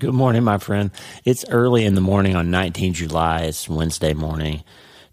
Good 0.00 0.14
morning, 0.14 0.44
my 0.44 0.58
friend. 0.58 0.92
It's 1.24 1.44
early 1.48 1.84
in 1.84 1.96
the 1.96 2.00
morning 2.00 2.36
on 2.36 2.52
19 2.52 2.94
July. 2.94 3.40
It's 3.40 3.68
Wednesday 3.68 4.14
morning, 4.14 4.62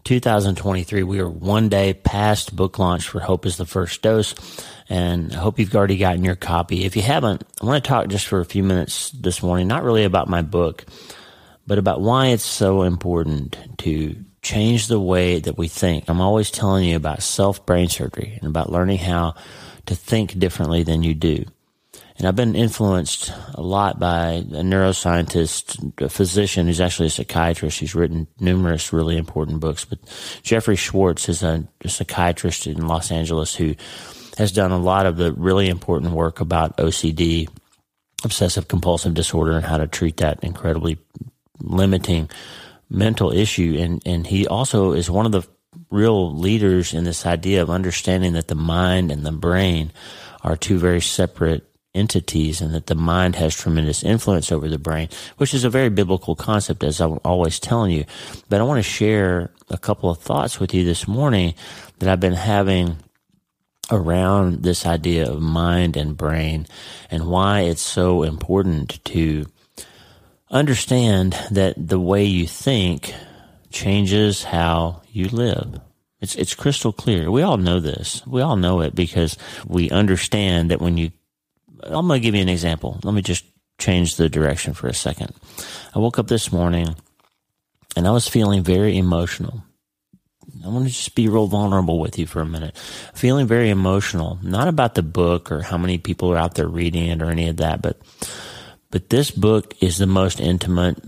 2023. 0.03 1.01
We 1.01 1.19
are 1.21 1.27
one 1.27 1.69
day 1.69 1.95
past 1.95 2.55
book 2.55 2.77
launch 2.77 3.07
for 3.07 3.19
Hope 3.19 3.47
is 3.47 3.57
the 3.57 3.65
First 3.65 4.03
Dose, 4.03 4.35
and 4.87 5.33
I 5.33 5.37
hope 5.37 5.57
you've 5.57 5.75
already 5.75 5.97
gotten 5.97 6.23
your 6.23 6.35
copy. 6.35 6.85
If 6.85 6.95
you 6.95 7.01
haven't, 7.01 7.43
I 7.59 7.65
want 7.65 7.83
to 7.83 7.87
talk 7.87 8.09
just 8.09 8.27
for 8.27 8.41
a 8.41 8.45
few 8.45 8.61
minutes 8.61 9.09
this 9.09 9.41
morning, 9.41 9.67
not 9.67 9.83
really 9.83 10.03
about 10.03 10.29
my 10.29 10.43
book, 10.43 10.85
but 11.65 11.79
about 11.79 12.01
why 12.01 12.27
it's 12.27 12.45
so 12.45 12.83
important 12.83 13.57
to 13.79 14.23
change 14.43 14.87
the 14.87 14.99
way 14.99 15.39
that 15.39 15.57
we 15.57 15.67
think. 15.67 16.07
I'm 16.07 16.21
always 16.21 16.51
telling 16.51 16.85
you 16.85 16.95
about 16.95 17.23
self 17.23 17.65
brain 17.65 17.89
surgery 17.89 18.37
and 18.39 18.47
about 18.47 18.71
learning 18.71 18.99
how 18.99 19.33
to 19.87 19.95
think 19.95 20.37
differently 20.37 20.83
than 20.83 21.01
you 21.01 21.15
do. 21.15 21.45
And 22.17 22.27
I've 22.27 22.35
been 22.35 22.55
influenced 22.55 23.33
a 23.53 23.61
lot 23.61 23.99
by 23.99 24.31
a 24.31 24.41
neuroscientist, 24.41 26.01
a 26.01 26.07
physician 26.07 26.67
who's 26.67 26.79
actually 26.79 27.07
a 27.07 27.11
psychiatrist. 27.11 27.79
He's 27.79 27.95
written 27.95 28.27
numerous 28.39 28.93
really 28.93 29.17
important 29.17 29.59
books. 29.59 29.83
But 29.83 29.99
Jeffrey 30.41 30.77
Schwartz 30.77 31.27
is 31.27 31.43
a, 31.43 31.67
a 31.83 31.89
psychiatrist 31.89 32.67
in 32.67 32.87
Los 32.87 33.11
Angeles 33.11 33.53
who 33.53 33.75
has 34.37 34.53
done 34.53 34.71
a 34.71 34.79
lot 34.79 35.05
of 35.05 35.17
the 35.17 35.33
really 35.33 35.67
important 35.67 36.13
work 36.13 36.39
about 36.39 36.77
OCD, 36.77 37.49
obsessive 38.23 38.69
compulsive 38.69 39.13
disorder, 39.13 39.51
and 39.51 39.65
how 39.65 39.77
to 39.77 39.87
treat 39.87 40.17
that 40.17 40.41
incredibly 40.41 40.97
limiting 41.59 42.29
mental 42.89 43.31
issue. 43.31 43.75
And, 43.77 44.01
and 44.05 44.25
he 44.25 44.47
also 44.47 44.93
is 44.93 45.11
one 45.11 45.25
of 45.25 45.33
the 45.33 45.43
real 45.91 46.33
leaders 46.33 46.93
in 46.93 47.03
this 47.03 47.25
idea 47.25 47.61
of 47.61 47.69
understanding 47.69 48.33
that 48.33 48.47
the 48.47 48.55
mind 48.55 49.11
and 49.11 49.25
the 49.25 49.33
brain 49.33 49.91
are 50.43 50.55
two 50.55 50.77
very 50.79 51.01
separate 51.01 51.65
entities 51.95 52.61
and 52.61 52.73
that 52.73 52.87
the 52.87 52.95
mind 52.95 53.35
has 53.35 53.55
tremendous 53.55 54.03
influence 54.03 54.51
over 54.51 54.69
the 54.69 54.77
brain, 54.77 55.09
which 55.37 55.53
is 55.53 55.63
a 55.63 55.69
very 55.69 55.89
biblical 55.89 56.35
concept, 56.35 56.83
as 56.83 56.99
I'm 57.01 57.19
always 57.23 57.59
telling 57.59 57.91
you. 57.91 58.05
But 58.49 58.59
I 58.59 58.63
want 58.63 58.79
to 58.79 58.89
share 58.89 59.51
a 59.69 59.77
couple 59.77 60.09
of 60.09 60.19
thoughts 60.19 60.59
with 60.59 60.73
you 60.73 60.85
this 60.85 61.07
morning 61.07 61.55
that 61.99 62.09
I've 62.09 62.19
been 62.19 62.33
having 62.33 62.97
around 63.91 64.63
this 64.63 64.85
idea 64.85 65.29
of 65.29 65.41
mind 65.41 65.95
and 65.95 66.17
brain 66.17 66.67
and 67.11 67.27
why 67.27 67.61
it's 67.61 67.81
so 67.81 68.23
important 68.23 69.03
to 69.05 69.45
understand 70.49 71.37
that 71.51 71.75
the 71.77 71.99
way 71.99 72.23
you 72.23 72.47
think 72.47 73.13
changes 73.71 74.43
how 74.43 75.01
you 75.11 75.27
live. 75.27 75.79
It's, 76.21 76.35
it's 76.35 76.55
crystal 76.55 76.93
clear. 76.93 77.29
We 77.29 77.41
all 77.41 77.57
know 77.57 77.79
this. 77.79 78.25
We 78.25 78.41
all 78.41 78.55
know 78.55 78.81
it 78.81 78.95
because 78.95 79.37
we 79.67 79.89
understand 79.89 80.71
that 80.71 80.81
when 80.81 80.97
you 80.97 81.11
I'm 81.85 82.07
going 82.07 82.21
to 82.21 82.23
give 82.23 82.35
you 82.35 82.41
an 82.41 82.49
example. 82.49 82.99
Let 83.03 83.13
me 83.13 83.21
just 83.21 83.45
change 83.77 84.15
the 84.15 84.29
direction 84.29 84.73
for 84.73 84.87
a 84.87 84.93
second. 84.93 85.33
I 85.93 85.99
woke 85.99 86.19
up 86.19 86.27
this 86.27 86.51
morning 86.51 86.95
and 87.95 88.07
I 88.07 88.11
was 88.11 88.27
feeling 88.27 88.63
very 88.63 88.97
emotional. 88.97 89.63
I 90.63 90.69
want 90.69 90.85
to 90.85 90.91
just 90.91 91.15
be 91.15 91.27
real 91.27 91.47
vulnerable 91.47 91.99
with 91.99 92.17
you 92.17 92.25
for 92.25 92.41
a 92.41 92.45
minute. 92.45 92.75
Feeling 93.13 93.45
very 93.45 93.69
emotional, 93.69 94.39
not 94.41 94.67
about 94.67 94.95
the 94.95 95.03
book 95.03 95.51
or 95.51 95.61
how 95.61 95.77
many 95.77 95.97
people 95.97 96.31
are 96.31 96.37
out 96.37 96.55
there 96.55 96.67
reading 96.67 97.07
it 97.07 97.21
or 97.21 97.29
any 97.29 97.49
of 97.49 97.57
that, 97.57 97.81
but 97.81 98.01
but 98.91 99.09
this 99.09 99.29
book 99.29 99.73
is 99.81 99.97
the 99.97 100.07
most 100.07 100.39
intimate 100.39 101.03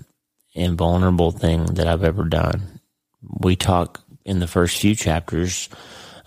and 0.56 0.78
vulnerable 0.78 1.32
thing 1.32 1.66
that 1.76 1.88
I've 1.88 2.04
ever 2.04 2.26
done. 2.26 2.82
We 3.40 3.56
talk 3.56 4.04
in 4.26 4.40
the 4.40 4.48
first 4.48 4.80
few 4.80 4.94
chapters 4.94 5.70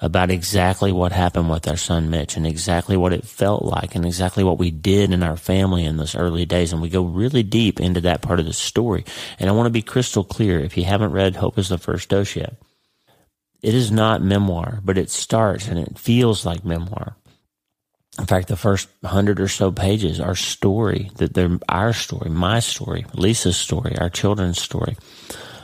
about 0.01 0.31
exactly 0.31 0.93
what 0.93 1.13
happened 1.13 1.51
with 1.51 1.69
our 1.69 1.77
son 1.77 2.09
Mitch 2.09 2.37
and 2.37 2.47
exactly 2.47 2.97
what 2.97 3.13
it 3.13 3.27
felt 3.27 3.63
like 3.63 3.95
and 3.95 4.07
exactly 4.07 4.43
what 4.43 4.59
we 4.59 4.71
did 4.71 5.13
in 5.13 5.23
our 5.23 5.37
family 5.37 5.85
in 5.85 5.99
those 5.99 6.15
early 6.15 6.47
days. 6.47 6.73
And 6.73 6.81
we 6.81 6.89
go 6.89 7.03
really 7.03 7.43
deep 7.43 7.81
into 7.81 8.01
that 8.03 8.23
part 8.23 8.41
of 8.41 8.47
the 8.47 8.55
story. 8.55 9.05
And 9.39 9.51
I 9.51 9.53
want 9.53 9.67
to 9.67 9.71
be 9.71 9.83
crystal 9.83 10.25
clear. 10.25 10.59
If 10.59 10.77
you 10.77 10.85
haven't 10.85 11.13
read 11.13 11.37
Hope 11.37 11.59
is 11.59 11.69
the 11.69 11.77
First 11.77 12.09
Dose 12.09 12.35
yet, 12.35 12.57
it 13.63 13.75
is 13.75 13.91
not 13.91 14.23
memoir, 14.23 14.81
but 14.83 14.97
it 14.97 15.11
starts 15.11 15.69
and 15.69 15.79
it 15.79 15.99
feels 15.99 16.47
like 16.47 16.65
memoir. 16.65 17.17
In 18.19 18.27
fact, 18.27 18.49
the 18.49 18.57
first 18.57 18.89
hundred 19.05 19.39
or 19.39 19.49
so 19.49 19.71
pages 19.71 20.19
are 20.19 20.35
story, 20.35 21.11
that 21.17 21.35
they're 21.35 21.59
our 21.69 21.93
story, 21.93 22.31
my 22.31 22.59
story, 22.61 23.05
Lisa's 23.15 23.57
story, 23.57 23.97
our 23.99 24.11
children's 24.11 24.61
story 24.61 24.97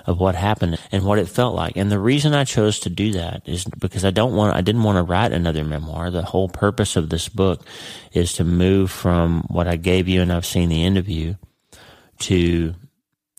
of 0.06 0.20
what 0.20 0.36
happened 0.36 0.78
and 0.92 1.04
what 1.04 1.18
it 1.18 1.28
felt 1.28 1.54
like. 1.54 1.76
And 1.76 1.90
the 1.90 1.98
reason 1.98 2.32
I 2.32 2.44
chose 2.44 2.78
to 2.80 2.90
do 2.90 3.12
that 3.12 3.42
is 3.44 3.64
because 3.64 4.04
I 4.04 4.12
don't 4.12 4.34
want, 4.34 4.56
I 4.56 4.60
didn't 4.60 4.84
want 4.84 4.96
to 4.96 5.02
write 5.02 5.32
another 5.32 5.64
memoir. 5.64 6.10
The 6.10 6.22
whole 6.22 6.48
purpose 6.48 6.96
of 6.96 7.10
this 7.10 7.28
book 7.28 7.66
is 8.12 8.32
to 8.34 8.44
move 8.44 8.90
from 8.90 9.42
what 9.48 9.66
I 9.66 9.76
gave 9.76 10.06
you 10.08 10.22
and 10.22 10.32
I've 10.32 10.46
Seen 10.46 10.68
the 10.68 10.84
End 10.84 10.96
of 10.96 11.08
You 11.08 11.36
to 12.20 12.74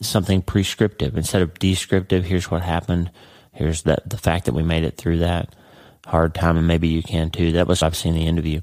something 0.02 0.42
prescriptive 0.42 1.18
instead 1.18 1.42
of 1.42 1.58
descriptive. 1.58 2.26
Here's 2.26 2.52
what 2.52 2.62
happened. 2.62 3.12
Here's 3.54 3.84
that, 3.84 4.08
the 4.08 4.18
fact 4.18 4.46
that 4.46 4.54
we 4.54 4.62
made 4.62 4.84
it 4.84 4.98
through 4.98 5.20
that 5.20 5.56
hard 6.06 6.36
time 6.36 6.58
and 6.58 6.68
maybe 6.68 6.90
you 6.90 7.02
can 7.02 7.30
too. 7.30 7.54
That 7.54 7.68
was, 7.68 7.82
I've 7.82 7.96
Seen 7.96 8.14
the 8.14 8.28
End 8.28 8.40
of 8.40 8.46
You. 8.46 8.62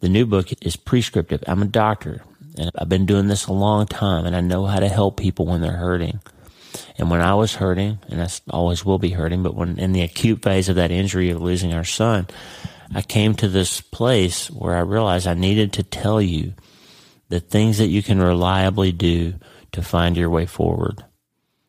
The 0.00 0.08
new 0.08 0.26
book 0.26 0.48
is 0.62 0.76
prescriptive. 0.76 1.42
I'm 1.46 1.62
a 1.62 1.66
doctor 1.66 2.22
and 2.56 2.70
I've 2.78 2.88
been 2.88 3.06
doing 3.06 3.26
this 3.26 3.46
a 3.46 3.52
long 3.52 3.86
time 3.86 4.26
and 4.26 4.36
I 4.36 4.40
know 4.40 4.66
how 4.66 4.78
to 4.78 4.88
help 4.88 5.16
people 5.18 5.46
when 5.46 5.60
they're 5.60 5.72
hurting. 5.72 6.20
And 6.98 7.10
when 7.10 7.20
I 7.20 7.34
was 7.34 7.54
hurting, 7.54 7.98
and 8.08 8.22
I 8.22 8.28
always 8.50 8.84
will 8.84 8.98
be 8.98 9.10
hurting, 9.10 9.42
but 9.42 9.54
when 9.54 9.78
in 9.78 9.92
the 9.92 10.02
acute 10.02 10.42
phase 10.42 10.68
of 10.68 10.76
that 10.76 10.90
injury 10.90 11.30
of 11.30 11.42
losing 11.42 11.74
our 11.74 11.84
son, 11.84 12.26
I 12.94 13.02
came 13.02 13.34
to 13.34 13.48
this 13.48 13.80
place 13.80 14.50
where 14.50 14.76
I 14.76 14.80
realized 14.80 15.26
I 15.26 15.34
needed 15.34 15.72
to 15.74 15.82
tell 15.82 16.22
you 16.22 16.54
the 17.28 17.40
things 17.40 17.78
that 17.78 17.88
you 17.88 18.02
can 18.02 18.22
reliably 18.22 18.92
do 18.92 19.34
to 19.72 19.82
find 19.82 20.16
your 20.16 20.30
way 20.30 20.46
forward. 20.46 21.04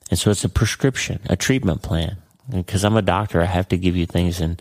And 0.10 0.18
so 0.18 0.32
it's 0.32 0.46
a 0.46 0.50
prescription, 0.50 1.20
a 1.26 1.36
treatment 1.36 1.82
plan. 1.82 2.18
Because 2.50 2.86
I'm 2.86 2.96
a 2.96 3.02
doctor, 3.02 3.42
I 3.42 3.46
have 3.46 3.68
to 3.70 3.78
give 3.78 3.98
you 3.98 4.06
things 4.06 4.40
in, 4.40 4.58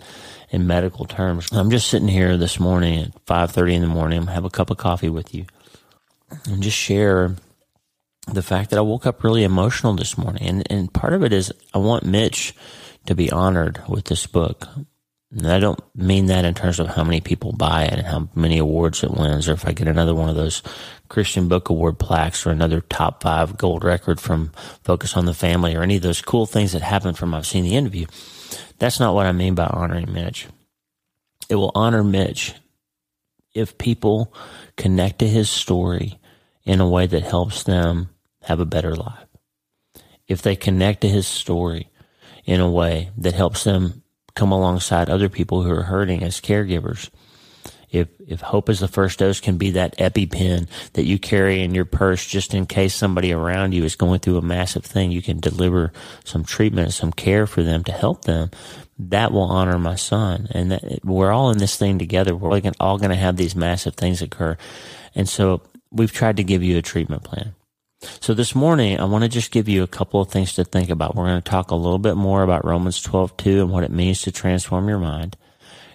in 0.51 0.67
medical 0.67 1.05
terms. 1.05 1.53
I'm 1.53 1.71
just 1.71 1.89
sitting 1.89 2.09
here 2.09 2.37
this 2.37 2.59
morning 2.59 2.99
at 2.99 3.25
5.30 3.27 3.75
in 3.75 3.83
the 3.83 3.87
morning. 3.87 4.25
To 4.25 4.33
have 4.33 4.45
a 4.45 4.51
cup 4.51 4.71
of 4.71 4.79
coffee 4.79 5.09
with 5.09 5.33
you 5.33 5.47
and 6.47 6.63
just 6.63 6.77
share 6.77 7.37
the 8.27 8.43
fact 8.43 8.71
that 8.71 8.79
I 8.79 8.83
woke 8.83 9.07
up 9.07 9.23
really 9.23 9.45
emotional 9.45 9.95
this 9.95 10.19
morning. 10.19 10.43
And, 10.43 10.71
and 10.71 10.93
part 10.93 11.13
of 11.13 11.23
it 11.23 11.33
is 11.33 11.53
I 11.73 11.79
want 11.79 12.05
Mitch 12.05 12.55
to 13.07 13.15
be 13.15 13.31
honored 13.31 13.81
with 13.89 14.07
this 14.07 14.27
book. 14.27 14.69
And 15.31 15.47
I 15.47 15.59
don't 15.59 15.81
mean 15.95 16.27
that 16.27 16.45
in 16.45 16.55
terms 16.55 16.79
of 16.79 16.89
how 16.89 17.05
many 17.05 17.21
people 17.21 17.53
buy 17.53 17.85
it 17.85 17.95
and 17.95 18.07
how 18.07 18.29
many 18.35 18.59
awards 18.59 19.03
it 19.03 19.11
wins, 19.11 19.49
or 19.49 19.53
if 19.53 19.67
I 19.67 19.73
get 19.73 19.89
another 19.89 20.15
one 20.15 20.29
of 20.29 20.37
those 20.37 20.63
Christian 21.09 21.49
Book 21.49 21.69
Award 21.69 21.99
plaques 21.99 22.47
or 22.47 22.51
another 22.51 22.81
top 22.81 23.23
five 23.23 23.57
gold 23.57 23.85
record 23.85 24.21
from 24.21 24.53
Focus 24.83 25.17
on 25.17 25.27
the 25.27 25.35
Family 25.35 25.75
or 25.75 25.83
any 25.83 25.97
of 25.97 26.03
those 26.03 26.23
cool 26.23 26.47
things 26.47 26.73
that 26.73 26.83
happen 26.83 27.15
from 27.15 27.35
I've 27.35 27.47
Seen 27.47 27.65
the 27.65 27.77
End 27.77 27.87
of 27.87 27.95
You. 27.95 28.07
That's 28.79 29.01
not 29.01 29.15
what 29.15 29.27
I 29.27 29.33
mean 29.33 29.55
by 29.55 29.67
honoring 29.67 30.13
Mitch. 30.13 30.47
It 31.49 31.57
will 31.57 31.73
honor 31.75 32.03
Mitch 32.03 32.55
if 33.55 33.79
people 33.79 34.33
connect 34.77 35.21
to 35.21 35.29
his 35.29 35.51
story 35.51 36.19
in 36.65 36.81
a 36.81 36.89
way 36.89 37.07
that 37.07 37.23
helps 37.23 37.63
them 37.63 38.11
have 38.47 38.61
a 38.61 38.67
better 38.67 38.95
life. 38.95 39.27
If 40.27 40.43
they 40.43 40.57
connect 40.57 41.03
to 41.03 41.09
his 41.09 41.27
story 41.27 41.91
in 42.45 42.61
a 42.61 42.71
way 42.71 43.11
that 43.19 43.35
helps 43.35 43.65
them 43.65 44.03
come 44.37 44.53
alongside 44.53 45.09
other 45.09 45.29
people 45.29 45.63
who 45.63 45.73
are 45.73 45.83
hurting 45.83 46.23
as 46.23 46.41
caregivers. 46.41 47.11
If, 47.91 48.09
if 48.27 48.41
hope 48.41 48.69
is 48.69 48.81
the 48.81 48.89
first 48.89 49.19
dose 49.19 49.41
can 49.41 49.57
be 49.57 49.71
that 49.73 49.97
EpiPen 49.97 50.69
that 50.93 51.05
you 51.05 51.19
carry 51.19 51.63
in 51.63 51.75
your 51.75 51.85
purse 51.85 52.27
just 52.27 52.53
in 52.53 52.67
case 52.67 52.95
somebody 52.95 53.33
around 53.33 53.73
you 53.73 53.85
is 53.85 53.97
going 53.97 54.21
through 54.21 54.37
a 54.37 54.43
massive 54.43 54.85
thing, 54.85 55.11
you 55.11 55.23
can 55.23 55.41
deliver 55.41 55.93
some 56.25 56.45
treatment, 56.45 56.93
some 56.93 57.13
care 57.13 57.47
for 57.47 57.63
them 57.63 57.83
to 57.85 57.93
help 57.93 58.25
them. 58.25 58.51
That 58.99 59.33
will 59.33 59.43
honor 59.43 59.79
my 59.79 59.95
son. 59.95 60.49
And 60.51 60.73
that, 60.73 61.05
we're 61.05 61.31
all 61.31 61.51
in 61.51 61.59
this 61.59 61.77
thing 61.77 61.99
together. 61.99 62.37
We're 62.37 62.61
all 62.79 62.99
going 62.99 63.11
to 63.11 63.17
have 63.17 63.37
these 63.37 63.57
massive 63.57 63.95
things 63.95 64.21
occur. 64.21 64.59
And 65.15 65.29
so 65.29 65.63
we've 65.91 66.13
tried 66.13 66.37
to 66.37 66.45
give 66.45 66.63
you 66.63 66.77
a 66.77 66.83
treatment 66.83 67.23
plan. 67.25 67.55
So 68.01 68.35
this 68.35 68.55
morning, 68.55 69.01
I 69.01 69.05
want 69.05 69.25
to 69.25 69.29
just 69.29 69.51
give 69.51 69.69
you 69.69 69.83
a 69.83 69.89
couple 69.89 70.21
of 70.21 70.29
things 70.31 70.53
to 70.55 70.65
think 70.65 70.91
about. 70.91 71.15
We're 71.15 71.27
going 71.27 71.41
to 71.41 71.51
talk 71.51 71.71
a 71.71 71.77
little 71.77 71.99
bit 71.99 72.17
more 72.17 72.43
about 72.43 72.65
Romans 72.65 73.01
12, 73.01 73.37
2 73.39 73.63
and 73.63 73.71
what 73.71 73.85
it 73.85 73.91
means 73.91 74.23
to 74.23 74.33
transform 74.33 74.89
your 74.89 74.99
mind. 74.99 75.37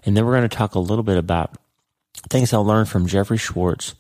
And 0.04 0.18
then 0.18 0.26
we're 0.26 0.36
going 0.36 0.50
to 0.50 0.56
talk 0.56 0.74
a 0.74 0.80
little 0.80 1.04
bit 1.04 1.18
about 1.18 1.56
things 2.30 2.54
I 2.54 2.58
learned 2.58 2.90
from 2.90 3.06
Jeffrey 3.06 3.38
Schwartz 3.38 3.94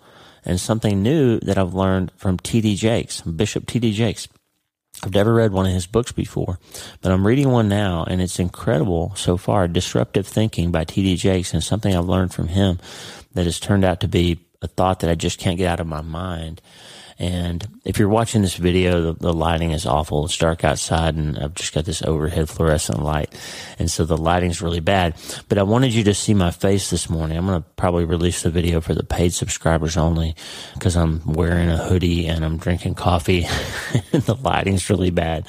and 0.43 0.59
something 0.59 1.03
new 1.03 1.39
that 1.41 1.59
I've 1.59 1.75
learned 1.75 2.11
from 2.15 2.39
T.D. 2.39 2.75
Jakes, 2.75 3.21
Bishop 3.21 3.67
T.D. 3.67 3.93
Jakes. 3.93 4.27
I've 5.03 5.13
never 5.13 5.33
read 5.33 5.51
one 5.51 5.67
of 5.67 5.73
his 5.73 5.87
books 5.87 6.11
before, 6.11 6.59
but 7.01 7.11
I'm 7.11 7.25
reading 7.25 7.49
one 7.49 7.69
now 7.69 8.03
and 8.03 8.21
it's 8.21 8.39
incredible 8.39 9.13
so 9.15 9.37
far. 9.37 9.67
Disruptive 9.67 10.27
Thinking 10.27 10.71
by 10.71 10.85
T.D. 10.85 11.17
Jakes 11.17 11.53
and 11.53 11.63
something 11.63 11.95
I've 11.95 12.05
learned 12.05 12.33
from 12.33 12.47
him 12.47 12.79
that 13.33 13.45
has 13.45 13.59
turned 13.59 13.85
out 13.85 13.99
to 14.01 14.07
be 14.07 14.39
a 14.61 14.67
thought 14.67 14.99
that 14.99 15.09
I 15.09 15.15
just 15.15 15.39
can't 15.39 15.57
get 15.57 15.69
out 15.69 15.79
of 15.79 15.87
my 15.87 16.01
mind 16.01 16.61
And 17.21 17.79
if 17.85 17.99
you're 17.99 18.09
watching 18.09 18.41
this 18.41 18.55
video, 18.55 18.99
the, 18.99 19.13
the, 19.13 19.31
lighting 19.31 19.73
is 19.73 19.85
awful. 19.85 20.25
It's 20.25 20.35
dark 20.35 20.63
outside 20.63 21.13
and 21.13 21.37
I've 21.37 21.53
just 21.53 21.71
got 21.71 21.85
this 21.85 22.01
overhead 22.01 22.49
fluorescent 22.49 23.03
light. 23.03 23.31
And 23.77 23.91
so 23.91 24.05
the 24.05 24.17
lighting's 24.17 24.59
really 24.59 24.79
bad. 24.79 25.13
But 25.47 25.59
I 25.59 25.63
wanted 25.63 25.93
you 25.93 26.03
to 26.05 26.15
see 26.15 26.33
my 26.33 26.49
face 26.49 26.89
this 26.89 27.11
morning. 27.11 27.37
I'm 27.37 27.45
going 27.45 27.61
to 27.61 27.69
probably 27.75 28.05
release 28.05 28.41
the 28.41 28.49
video 28.49 28.81
for 28.81 28.95
the 28.95 29.03
paid 29.03 29.33
subscribers 29.33 29.97
only 29.97 30.35
because 30.73 30.97
I'm 30.97 31.21
wearing 31.23 31.69
a 31.69 31.77
hoodie 31.77 32.25
and 32.25 32.43
I'm 32.43 32.57
drinking 32.57 32.95
coffee 32.95 33.45
and 34.11 34.23
the 34.23 34.33
lighting's 34.33 34.89
really 34.89 35.11
bad. 35.11 35.45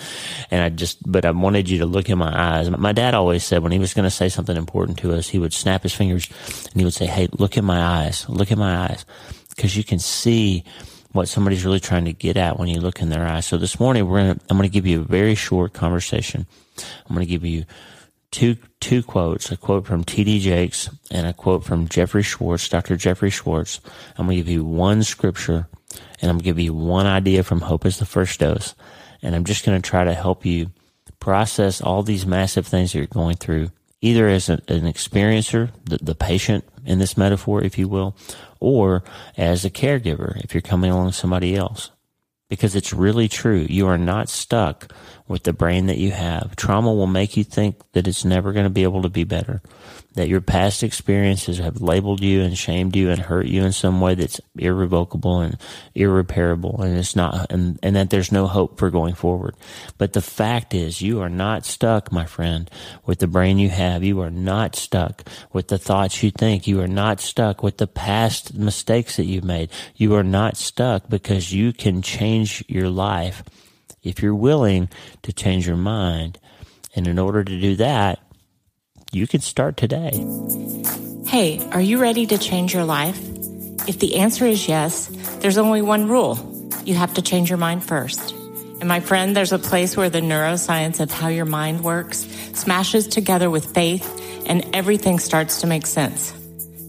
And 0.50 0.62
I 0.62 0.68
just, 0.68 0.98
but 1.10 1.24
I 1.24 1.30
wanted 1.30 1.70
you 1.70 1.78
to 1.78 1.86
look 1.86 2.10
in 2.10 2.18
my 2.18 2.58
eyes. 2.58 2.68
My 2.68 2.92
dad 2.92 3.14
always 3.14 3.44
said 3.44 3.62
when 3.62 3.72
he 3.72 3.78
was 3.78 3.94
going 3.94 4.04
to 4.04 4.10
say 4.10 4.28
something 4.28 4.58
important 4.58 4.98
to 4.98 5.14
us, 5.14 5.26
he 5.26 5.38
would 5.38 5.54
snap 5.54 5.84
his 5.84 5.94
fingers 5.94 6.28
and 6.70 6.78
he 6.78 6.84
would 6.84 6.92
say, 6.92 7.06
Hey, 7.06 7.28
look 7.32 7.56
in 7.56 7.64
my 7.64 7.82
eyes. 7.82 8.28
Look 8.28 8.50
in 8.50 8.58
my 8.58 8.88
eyes. 8.88 9.06
Because 9.48 9.74
you 9.74 9.84
can 9.84 9.98
see 9.98 10.64
what 11.12 11.28
somebody's 11.28 11.64
really 11.64 11.80
trying 11.80 12.06
to 12.06 12.12
get 12.12 12.36
at 12.36 12.58
when 12.58 12.68
you 12.68 12.80
look 12.80 13.00
in 13.00 13.08
their 13.08 13.26
eyes. 13.26 13.46
So 13.46 13.56
this 13.56 13.78
morning, 13.78 14.08
we're 14.08 14.20
gonna, 14.20 14.40
I'm 14.50 14.56
going 14.56 14.68
to 14.68 14.72
give 14.72 14.86
you 14.86 15.00
a 15.00 15.04
very 15.04 15.34
short 15.34 15.72
conversation. 15.72 16.46
I'm 16.78 17.14
going 17.14 17.26
to 17.26 17.30
give 17.30 17.44
you 17.44 17.64
two, 18.30 18.56
two 18.80 19.02
quotes, 19.02 19.52
a 19.52 19.56
quote 19.56 19.86
from 19.86 20.02
T.D. 20.02 20.40
Jakes 20.40 20.90
and 21.10 21.26
a 21.26 21.32
quote 21.32 21.64
from 21.64 21.86
Jeffrey 21.86 22.22
Schwartz, 22.22 22.68
Dr. 22.68 22.96
Jeffrey 22.96 23.30
Schwartz. 23.30 23.80
I'm 24.16 24.26
going 24.26 24.38
to 24.38 24.42
give 24.42 24.52
you 24.52 24.64
one 24.64 25.02
scripture 25.04 25.68
and 26.20 26.30
I'm 26.30 26.36
going 26.36 26.38
to 26.38 26.44
give 26.44 26.58
you 26.58 26.74
one 26.74 27.06
idea 27.06 27.44
from 27.44 27.60
Hope 27.60 27.84
is 27.84 27.98
the 27.98 28.06
First 28.06 28.40
Dose. 28.40 28.74
And 29.22 29.34
I'm 29.34 29.44
just 29.44 29.64
going 29.64 29.80
to 29.80 29.88
try 29.88 30.04
to 30.04 30.14
help 30.14 30.44
you 30.44 30.70
process 31.20 31.80
all 31.80 32.02
these 32.02 32.26
massive 32.26 32.66
things 32.66 32.92
that 32.92 32.98
you're 32.98 33.06
going 33.06 33.36
through, 33.36 33.70
either 34.00 34.28
as 34.28 34.48
an, 34.48 34.60
an 34.68 34.92
experiencer, 34.92 35.70
the, 35.84 35.98
the 35.98 36.14
patient 36.14 36.64
in 36.84 36.98
this 36.98 37.16
metaphor, 37.16 37.62
if 37.62 37.78
you 37.78 37.86
will, 37.86 38.16
or 38.62 39.02
as 39.36 39.64
a 39.64 39.70
caregiver 39.70 40.42
if 40.44 40.54
you're 40.54 40.62
coming 40.62 40.90
along 40.90 41.10
somebody 41.10 41.56
else. 41.56 41.90
Because 42.48 42.76
it's 42.76 42.92
really 42.92 43.28
true. 43.28 43.66
You 43.68 43.88
are 43.88 43.98
not 43.98 44.28
stuck 44.28 44.92
with 45.28 45.44
the 45.44 45.52
brain 45.52 45.86
that 45.86 45.98
you 45.98 46.10
have. 46.10 46.56
Trauma 46.56 46.92
will 46.92 47.06
make 47.06 47.36
you 47.36 47.44
think 47.44 47.76
that 47.92 48.06
it's 48.08 48.24
never 48.24 48.52
going 48.52 48.64
to 48.64 48.70
be 48.70 48.82
able 48.82 49.02
to 49.02 49.08
be 49.08 49.24
better 49.24 49.62
that 50.14 50.28
your 50.28 50.40
past 50.40 50.82
experiences 50.82 51.58
have 51.58 51.80
labeled 51.80 52.20
you 52.20 52.42
and 52.42 52.56
shamed 52.56 52.94
you 52.94 53.10
and 53.10 53.20
hurt 53.20 53.46
you 53.46 53.64
in 53.64 53.72
some 53.72 54.00
way 54.00 54.14
that's 54.14 54.40
irrevocable 54.56 55.40
and 55.40 55.56
irreparable 55.94 56.82
and 56.82 56.98
it's 56.98 57.16
not 57.16 57.50
and, 57.50 57.78
and 57.82 57.96
that 57.96 58.10
there's 58.10 58.32
no 58.32 58.46
hope 58.46 58.78
for 58.78 58.90
going 58.90 59.14
forward. 59.14 59.54
But 59.98 60.12
the 60.12 60.20
fact 60.20 60.74
is 60.74 61.00
you 61.00 61.20
are 61.20 61.30
not 61.30 61.64
stuck, 61.64 62.12
my 62.12 62.26
friend, 62.26 62.70
with 63.06 63.20
the 63.20 63.26
brain 63.26 63.58
you 63.58 63.70
have. 63.70 64.04
You 64.04 64.20
are 64.20 64.30
not 64.30 64.76
stuck 64.76 65.28
with 65.52 65.68
the 65.68 65.78
thoughts 65.78 66.22
you 66.22 66.30
think. 66.30 66.66
You 66.66 66.80
are 66.80 66.88
not 66.88 67.20
stuck 67.20 67.62
with 67.62 67.78
the 67.78 67.86
past 67.86 68.54
mistakes 68.54 69.16
that 69.16 69.24
you've 69.24 69.44
made. 69.44 69.70
You 69.96 70.14
are 70.14 70.22
not 70.22 70.56
stuck 70.56 71.08
because 71.08 71.52
you 71.52 71.72
can 71.72 72.02
change 72.02 72.64
your 72.68 72.90
life 72.90 73.42
if 74.02 74.22
you're 74.22 74.34
willing 74.34 74.88
to 75.22 75.32
change 75.32 75.66
your 75.66 75.76
mind. 75.76 76.38
And 76.94 77.06
in 77.06 77.18
order 77.18 77.42
to 77.42 77.60
do 77.60 77.76
that, 77.76 78.18
you 79.12 79.26
can 79.26 79.40
start 79.40 79.76
today. 79.76 80.24
Hey, 81.26 81.60
are 81.72 81.80
you 81.80 81.98
ready 81.98 82.26
to 82.26 82.38
change 82.38 82.74
your 82.74 82.84
life? 82.84 83.18
If 83.88 83.98
the 83.98 84.16
answer 84.16 84.44
is 84.44 84.68
yes, 84.68 85.06
there's 85.40 85.58
only 85.58 85.82
one 85.82 86.08
rule. 86.08 86.38
You 86.84 86.94
have 86.94 87.14
to 87.14 87.22
change 87.22 87.48
your 87.48 87.58
mind 87.58 87.84
first. 87.84 88.32
And 88.80 88.88
my 88.88 89.00
friend, 89.00 89.36
there's 89.36 89.52
a 89.52 89.58
place 89.58 89.96
where 89.96 90.10
the 90.10 90.20
neuroscience 90.20 90.98
of 91.00 91.10
how 91.10 91.28
your 91.28 91.44
mind 91.44 91.84
works 91.84 92.26
smashes 92.54 93.06
together 93.06 93.48
with 93.48 93.72
faith 93.74 94.04
and 94.46 94.68
everything 94.74 95.18
starts 95.18 95.60
to 95.60 95.66
make 95.66 95.86
sense. 95.86 96.32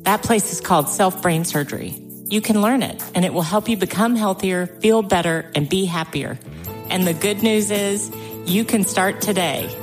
That 0.01 0.23
place 0.23 0.51
is 0.51 0.59
called 0.59 0.89
self 0.89 1.21
brain 1.21 1.45
surgery. 1.45 1.95
You 2.29 2.41
can 2.41 2.61
learn 2.61 2.81
it 2.81 3.03
and 3.13 3.25
it 3.25 3.33
will 3.33 3.43
help 3.43 3.69
you 3.69 3.77
become 3.77 4.15
healthier, 4.15 4.65
feel 4.65 5.03
better, 5.03 5.51
and 5.55 5.69
be 5.69 5.85
happier. 5.85 6.39
And 6.89 7.07
the 7.07 7.13
good 7.13 7.43
news 7.43 7.71
is 7.71 8.11
you 8.45 8.63
can 8.63 8.83
start 8.83 9.21
today. 9.21 9.82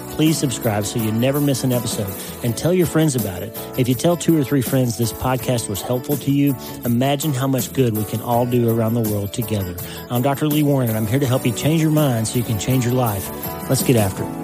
please 0.11 0.37
subscribe 0.37 0.85
so 0.85 0.99
you 0.99 1.11
never 1.11 1.41
miss 1.41 1.63
an 1.63 1.71
episode 1.71 2.13
and 2.43 2.57
tell 2.57 2.73
your 2.73 2.85
friends 2.85 3.15
about 3.15 3.41
it. 3.41 3.57
If 3.77 3.87
you 3.87 3.95
tell 3.95 4.15
two 4.17 4.37
or 4.37 4.43
three 4.43 4.61
friends 4.61 4.97
this 4.97 5.13
podcast 5.13 5.69
was 5.69 5.81
helpful 5.81 6.17
to 6.17 6.31
you, 6.31 6.55
imagine 6.85 7.33
how 7.33 7.47
much 7.47 7.73
good 7.73 7.95
we 7.97 8.03
can 8.05 8.21
all 8.21 8.45
do 8.45 8.69
around 8.69 8.93
the 8.93 9.09
world 9.09 9.33
together. 9.33 9.75
I'm 10.09 10.21
Dr. 10.21 10.47
Lee 10.47 10.63
Warren 10.63 10.89
and 10.89 10.97
I'm 10.97 11.07
here 11.07 11.19
to 11.19 11.25
help 11.25 11.45
you 11.45 11.53
change 11.53 11.81
your 11.81 11.91
mind 11.91 12.27
so 12.27 12.37
you 12.37 12.43
can 12.43 12.59
change 12.59 12.85
your 12.85 12.93
life. 12.93 13.29
Let's 13.69 13.83
get 13.83 13.95
after 13.95 14.23
it. 14.23 14.41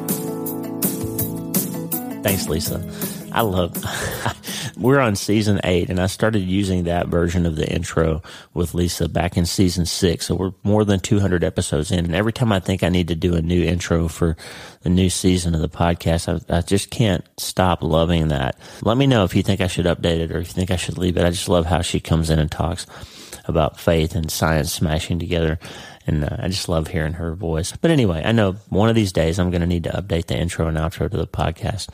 Thanks, 2.24 2.48
Lisa. 2.50 2.84
I 3.32 3.42
love 3.42 3.74
we're 4.80 5.00
on 5.00 5.16
season 5.16 5.60
eight, 5.64 5.90
and 5.90 6.00
I 6.00 6.08
started 6.08 6.40
using 6.40 6.84
that 6.84 7.08
version 7.08 7.46
of 7.46 7.56
the 7.56 7.68
intro 7.68 8.22
with 8.54 8.74
Lisa 8.74 9.10
back 9.10 9.38
in 9.38 9.46
season 9.46 9.86
six. 9.86 10.28
So 10.28 10.36
we're 10.36 10.54
more 10.64 10.86
than 10.86 11.00
200 11.00 11.44
episodes 11.44 11.92
in. 11.92 12.06
And 12.06 12.16
every 12.16 12.34
time 12.34 12.52
I 12.52 12.60
think 12.60 12.84
I 12.84 12.90
need 12.90 13.08
to 13.10 13.16
do 13.16 13.36
a 13.36 13.42
new 13.42 13.64
intro 13.64 14.08
for 14.08 14.38
the 14.82 14.90
new 14.90 15.10
season 15.10 15.56
of 15.56 15.62
the 15.62 15.70
podcast, 15.70 16.28
I, 16.50 16.58
I 16.58 16.62
just 16.62 16.90
can't 16.90 17.26
stop 17.38 17.82
loving 17.82 18.30
that. 18.30 18.60
Let 18.82 18.98
me 18.98 19.08
know 19.08 19.24
if 19.24 19.36
you 19.36 19.44
think 19.44 19.62
I 19.62 19.68
should 19.68 19.86
update 19.86 20.20
it 20.20 20.32
or 20.32 20.40
if 20.40 20.48
you 20.48 20.54
think 20.54 20.72
I 20.72 20.76
should 20.76 20.98
leave 20.98 21.18
it. 21.18 21.26
I 21.26 21.32
just 21.32 21.50
love 21.50 21.66
how 21.66 21.82
she 21.82 22.00
comes 22.00 22.30
in 22.30 22.40
and 22.40 22.52
talks 22.52 22.86
about 23.46 23.80
faith 23.80 24.16
and 24.16 24.32
science 24.32 24.74
smashing 24.74 25.20
together. 25.20 25.60
And 26.06 26.24
uh, 26.24 26.38
I 26.40 26.48
just 26.48 26.70
love 26.70 26.88
hearing 26.88 27.14
her 27.14 27.36
voice. 27.36 27.76
But 27.76 27.92
anyway, 27.92 28.22
I 28.24 28.32
know 28.32 28.54
one 28.70 28.90
of 28.90 28.96
these 28.96 29.12
days 29.12 29.40
I'm 29.40 29.52
going 29.52 29.62
to 29.62 29.68
need 29.68 29.84
to 29.86 29.90
update 29.90 30.28
the 30.28 30.38
intro 30.38 30.68
and 30.68 30.78
outro 30.78 31.10
to 31.10 31.18
the 31.18 31.28
podcast. 31.28 31.90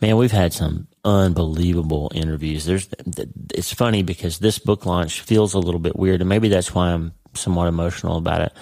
Man, 0.00 0.16
we've 0.16 0.32
had 0.32 0.52
some 0.52 0.86
unbelievable 1.04 2.12
interviews. 2.14 2.64
There's, 2.64 2.88
it's 3.52 3.72
funny 3.72 4.02
because 4.02 4.38
this 4.38 4.58
book 4.58 4.86
launch 4.86 5.22
feels 5.22 5.54
a 5.54 5.58
little 5.58 5.80
bit 5.80 5.96
weird, 5.96 6.20
and 6.20 6.28
maybe 6.28 6.48
that's 6.48 6.74
why 6.74 6.90
I'm 6.92 7.14
somewhat 7.34 7.68
emotional 7.68 8.16
about 8.16 8.42
it. 8.42 8.52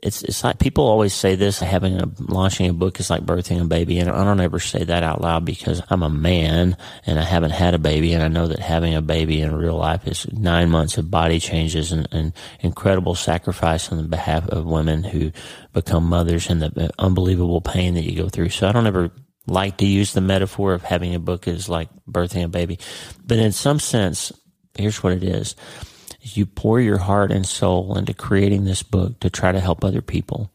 It's 0.00 0.22
it's 0.22 0.44
like 0.44 0.58
people 0.58 0.84
always 0.84 1.14
say 1.14 1.34
this: 1.34 1.60
having 1.60 1.98
a 1.98 2.10
launching 2.18 2.68
a 2.68 2.74
book 2.74 3.00
is 3.00 3.08
like 3.08 3.24
birthing 3.24 3.60
a 3.62 3.64
baby, 3.64 3.98
and 3.98 4.10
I 4.10 4.22
don't 4.22 4.40
ever 4.40 4.60
say 4.60 4.84
that 4.84 5.02
out 5.02 5.20
loud 5.20 5.44
because 5.44 5.80
I'm 5.88 6.02
a 6.02 6.10
man 6.10 6.76
and 7.06 7.18
I 7.18 7.22
haven't 7.22 7.52
had 7.52 7.74
a 7.74 7.78
baby, 7.78 8.12
and 8.12 8.22
I 8.22 8.28
know 8.28 8.46
that 8.46 8.58
having 8.58 8.94
a 8.94 9.02
baby 9.02 9.40
in 9.40 9.54
real 9.54 9.76
life 9.76 10.06
is 10.06 10.30
nine 10.30 10.68
months 10.70 10.98
of 10.98 11.10
body 11.10 11.40
changes 11.40 11.90
and, 11.90 12.06
and 12.12 12.32
incredible 12.60 13.14
sacrifice 13.14 13.90
on 13.90 13.98
the 13.98 14.04
behalf 14.04 14.46
of 14.48 14.66
women 14.66 15.04
who 15.04 15.32
become 15.72 16.04
mothers 16.04 16.50
and 16.50 16.60
the 16.60 16.90
unbelievable 16.98 17.62
pain 17.62 17.94
that 17.94 18.04
you 18.04 18.14
go 18.14 18.28
through. 18.28 18.50
So 18.50 18.68
I 18.68 18.72
don't 18.72 18.86
ever 18.86 19.10
like 19.46 19.78
to 19.78 19.86
use 19.86 20.12
the 20.12 20.20
metaphor 20.20 20.72
of 20.74 20.82
having 20.82 21.14
a 21.14 21.18
book 21.18 21.46
is 21.46 21.68
like 21.68 21.88
birthing 22.10 22.44
a 22.44 22.48
baby. 22.48 22.78
But 23.24 23.38
in 23.38 23.52
some 23.52 23.78
sense, 23.78 24.32
here's 24.76 25.02
what 25.02 25.12
it 25.12 25.22
is. 25.22 25.54
You 26.20 26.46
pour 26.46 26.80
your 26.80 26.98
heart 26.98 27.30
and 27.30 27.46
soul 27.46 27.98
into 27.98 28.14
creating 28.14 28.64
this 28.64 28.82
book 28.82 29.20
to 29.20 29.30
try 29.30 29.52
to 29.52 29.60
help 29.60 29.84
other 29.84 30.00
people. 30.00 30.50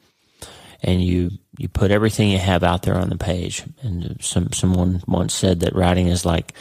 And 0.81 1.03
you, 1.03 1.31
you 1.57 1.67
put 1.67 1.91
everything 1.91 2.29
you 2.29 2.39
have 2.39 2.63
out 2.63 2.83
there 2.83 2.95
on 2.95 3.09
the 3.09 3.17
page. 3.17 3.63
And 3.81 4.17
some, 4.21 4.51
someone 4.53 5.03
once 5.07 5.33
said 5.33 5.59
that 5.59 5.75
writing 5.75 6.07
is 6.07 6.25
like 6.25 6.53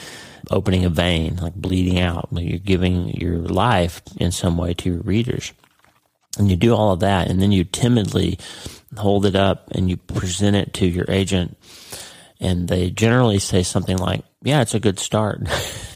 opening 0.51 0.85
a 0.85 0.91
vein, 0.91 1.37
like 1.37 1.55
bleeding 1.55 2.01
out. 2.01 2.29
You're 2.33 2.59
giving 2.59 3.11
your 3.11 3.39
life 3.39 4.03
in 4.17 4.33
some 4.33 4.59
way 4.59 4.75
to 4.75 4.91
your 4.91 5.03
readers. 5.03 5.53
And 6.37 6.51
you 6.51 6.57
do 6.57 6.75
all 6.75 6.93
of 6.93 7.01
that. 7.01 7.29
And 7.29 7.41
then 7.41 7.53
you 7.53 7.65
timidly 7.65 8.39
hold 8.97 9.25
it 9.25 9.37
up 9.37 9.71
and 9.71 9.89
you 9.89 9.97
present 9.97 10.57
it 10.57 10.75
to 10.75 10.87
your 10.87 11.07
agent 11.09 11.57
and 12.41 12.69
they 12.69 12.91
generally 12.91 13.39
say 13.39 13.63
something 13.63 13.97
like, 13.97 14.25
yeah, 14.43 14.61
it's 14.61 14.75
a 14.75 14.81
good 14.81 14.99
start. 14.99 15.41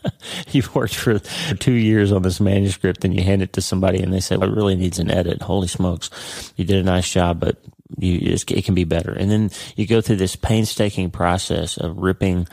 You've 0.50 0.74
worked 0.74 0.94
for 0.94 1.20
two 1.20 1.72
years 1.72 2.10
on 2.10 2.22
this 2.22 2.40
manuscript 2.40 3.04
and 3.04 3.14
you 3.14 3.22
hand 3.22 3.42
it 3.42 3.52
to 3.54 3.62
somebody 3.62 4.02
and 4.02 4.12
they 4.12 4.20
say, 4.20 4.36
well, 4.36 4.50
it 4.50 4.54
really 4.54 4.74
needs 4.74 4.98
an 4.98 5.10
edit. 5.10 5.42
Holy 5.42 5.68
smokes. 5.68 6.52
You 6.56 6.64
did 6.64 6.78
a 6.78 6.82
nice 6.82 7.10
job, 7.10 7.38
but 7.38 7.58
you, 7.96 8.18
it 8.32 8.64
can 8.64 8.74
be 8.74 8.84
better. 8.84 9.12
And 9.12 9.30
then 9.30 9.50
you 9.76 9.86
go 9.86 10.00
through 10.00 10.16
this 10.16 10.34
painstaking 10.34 11.10
process 11.10 11.76
of 11.76 11.98
ripping 11.98 12.48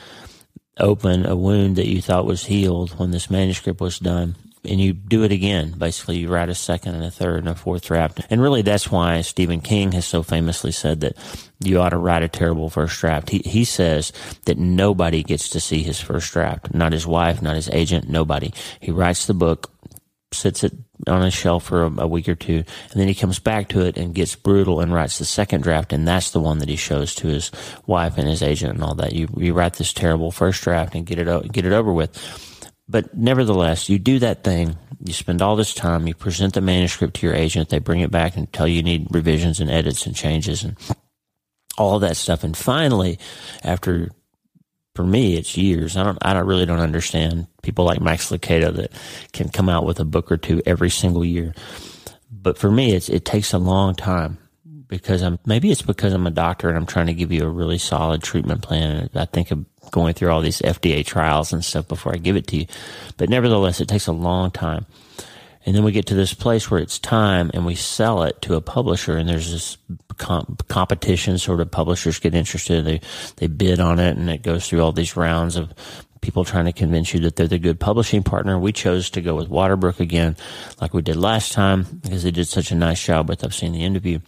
open 0.77 1.25
a 1.25 1.35
wound 1.35 1.75
that 1.75 1.87
you 1.87 2.01
thought 2.01 2.25
was 2.25 2.45
healed 2.45 2.91
when 2.99 3.11
this 3.11 3.29
manuscript 3.29 3.81
was 3.81 3.99
done 3.99 4.35
and 4.63 4.79
you 4.79 4.93
do 4.93 5.23
it 5.23 5.31
again. 5.31 5.73
Basically, 5.77 6.17
you 6.17 6.29
write 6.29 6.49
a 6.49 6.55
second 6.55 6.95
and 6.95 7.03
a 7.03 7.11
third 7.11 7.39
and 7.39 7.49
a 7.49 7.55
fourth 7.55 7.85
draft. 7.85 8.21
And 8.29 8.41
really, 8.41 8.61
that's 8.61 8.91
why 8.91 9.21
Stephen 9.21 9.61
King 9.61 9.93
has 9.93 10.05
so 10.05 10.21
famously 10.23 10.71
said 10.71 11.01
that 11.01 11.17
you 11.63 11.79
ought 11.79 11.89
to 11.89 11.97
write 11.97 12.23
a 12.23 12.27
terrible 12.27 12.69
first 12.69 12.99
draft. 12.99 13.29
He, 13.29 13.39
he 13.39 13.63
says 13.63 14.11
that 14.45 14.57
nobody 14.57 15.23
gets 15.23 15.49
to 15.49 15.59
see 15.59 15.83
his 15.83 15.99
first 15.99 16.31
draft. 16.33 16.73
Not 16.73 16.93
his 16.93 17.07
wife, 17.07 17.41
not 17.41 17.55
his 17.55 17.69
agent, 17.69 18.09
nobody. 18.09 18.53
He 18.79 18.91
writes 18.91 19.25
the 19.25 19.33
book 19.33 19.71
sits 20.31 20.63
it 20.63 20.73
on 21.07 21.23
a 21.23 21.31
shelf 21.31 21.63
for 21.63 21.83
a, 21.83 22.01
a, 22.01 22.07
week 22.07 22.29
or 22.29 22.35
two, 22.35 22.57
and 22.91 23.01
then 23.01 23.07
he 23.07 23.15
comes 23.15 23.39
back 23.39 23.69
to 23.69 23.81
it 23.81 23.97
and 23.97 24.13
gets 24.13 24.35
brutal 24.35 24.79
and 24.79 24.93
writes 24.93 25.17
the 25.17 25.25
second 25.25 25.63
draft, 25.63 25.91
and 25.93 26.07
that's 26.07 26.31
the 26.31 26.39
one 26.39 26.59
that 26.59 26.69
he 26.69 26.75
shows 26.75 27.15
to 27.15 27.27
his 27.27 27.51
wife 27.87 28.17
and 28.17 28.27
his 28.27 28.43
agent 28.43 28.73
and 28.73 28.83
all 28.83 28.95
that. 28.95 29.13
You 29.13 29.27
you 29.37 29.53
write 29.53 29.73
this 29.73 29.93
terrible 29.93 30.31
first 30.31 30.61
draft 30.63 30.95
and 30.95 31.05
get 31.05 31.19
it 31.19 31.51
get 31.51 31.65
it 31.65 31.73
over 31.73 31.91
with. 31.91 32.47
But 32.89 33.15
nevertheless, 33.15 33.87
you 33.87 33.99
do 33.99 34.17
that 34.19 34.43
thing. 34.43 34.75
You 35.05 35.13
spend 35.13 35.43
all 35.43 35.55
this 35.55 35.75
time. 35.75 36.07
You 36.07 36.15
present 36.15 36.55
the 36.55 36.61
manuscript 36.61 37.17
to 37.17 37.27
your 37.27 37.35
agent. 37.35 37.69
They 37.69 37.77
bring 37.77 37.99
it 37.99 38.09
back 38.09 38.35
and 38.35 38.51
tell 38.51 38.67
you 38.67 38.77
you 38.77 38.83
need 38.83 39.07
revisions 39.11 39.59
and 39.59 39.69
edits 39.69 40.07
and 40.07 40.15
changes 40.15 40.63
and 40.63 40.75
all 41.77 41.99
that 41.99 42.17
stuff. 42.17 42.43
And 42.43 42.57
finally, 42.57 43.19
after 43.63 44.09
for 44.95 45.03
me, 45.03 45.37
it's 45.37 45.55
years. 45.55 45.95
I 45.95 46.03
don't, 46.03 46.17
I 46.21 46.33
don't 46.33 46.47
really 46.47 46.65
don't 46.65 46.79
understand 46.79 47.47
people 47.61 47.85
like 47.85 48.01
Max 48.01 48.31
Lucado 48.31 48.75
that 48.75 48.91
can 49.33 49.49
come 49.49 49.69
out 49.69 49.85
with 49.85 49.99
a 49.99 50.05
book 50.05 50.31
or 50.31 50.37
two 50.37 50.61
every 50.65 50.89
single 50.89 51.23
year. 51.23 51.53
But 52.31 52.57
for 52.57 52.71
me, 52.71 52.93
it's, 52.93 53.07
it 53.07 53.23
takes 53.23 53.53
a 53.53 53.59
long 53.59 53.95
time 53.95 54.39
because 54.89 55.21
I'm, 55.21 55.39
maybe 55.45 55.71
it's 55.71 55.83
because 55.83 56.13
I'm 56.13 56.27
a 56.27 56.31
doctor 56.31 56.67
and 56.67 56.77
I'm 56.77 56.87
trying 56.87 57.07
to 57.07 57.13
give 57.13 57.31
you 57.31 57.43
a 57.43 57.49
really 57.49 57.77
solid 57.77 58.21
treatment 58.21 58.63
plan. 58.63 59.09
I 59.15 59.25
think 59.25 59.51
of 59.51 59.63
going 59.91 60.15
through 60.15 60.31
all 60.31 60.41
these 60.41 60.61
FDA 60.61 61.05
trials 61.05 61.53
and 61.53 61.63
stuff 61.63 61.87
before 61.87 62.13
I 62.13 62.17
give 62.17 62.35
it 62.35 62.47
to 62.47 62.57
you. 62.57 62.65
But 63.15 63.29
nevertheless, 63.29 63.79
it 63.79 63.87
takes 63.87 64.07
a 64.07 64.11
long 64.11 64.51
time. 64.51 64.85
And 65.65 65.75
then 65.75 65.83
we 65.83 65.91
get 65.91 66.07
to 66.07 66.15
this 66.15 66.33
place 66.33 66.71
where 66.71 66.79
it's 66.79 66.97
time 66.97 67.51
and 67.53 67.65
we 67.65 67.75
sell 67.75 68.23
it 68.23 68.41
to 68.43 68.55
a 68.55 68.61
publisher 68.61 69.17
and 69.17 69.29
there's 69.29 69.51
this 69.51 69.77
comp- 70.17 70.67
competition 70.67 71.37
sort 71.37 71.61
of 71.61 71.69
publishers 71.69 72.17
get 72.17 72.33
interested. 72.33 72.85
They, 72.85 73.01
they 73.35 73.47
bid 73.47 73.79
on 73.79 73.99
it 73.99 74.17
and 74.17 74.29
it 74.29 74.41
goes 74.41 74.67
through 74.67 74.81
all 74.81 74.91
these 74.91 75.15
rounds 75.15 75.55
of 75.55 75.71
people 76.21 76.43
trying 76.43 76.65
to 76.65 76.73
convince 76.73 77.13
you 77.13 77.19
that 77.21 77.35
they're 77.35 77.47
the 77.47 77.59
good 77.59 77.79
publishing 77.79 78.23
partner. 78.23 78.57
We 78.57 78.71
chose 78.71 79.11
to 79.11 79.21
go 79.21 79.35
with 79.35 79.49
Waterbrook 79.49 79.99
again, 79.99 80.35
like 80.81 80.93
we 80.93 81.01
did 81.01 81.17
last 81.17 81.51
time 81.51 81.83
because 82.01 82.23
they 82.23 82.31
did 82.31 82.47
such 82.47 82.71
a 82.71 82.75
nice 82.75 83.03
job 83.03 83.29
with 83.29 83.43
I've 83.43 83.53
Seen 83.53 83.73
the 83.73 83.83
End 83.83 83.95
of 83.95 84.05
You. 84.05 84.21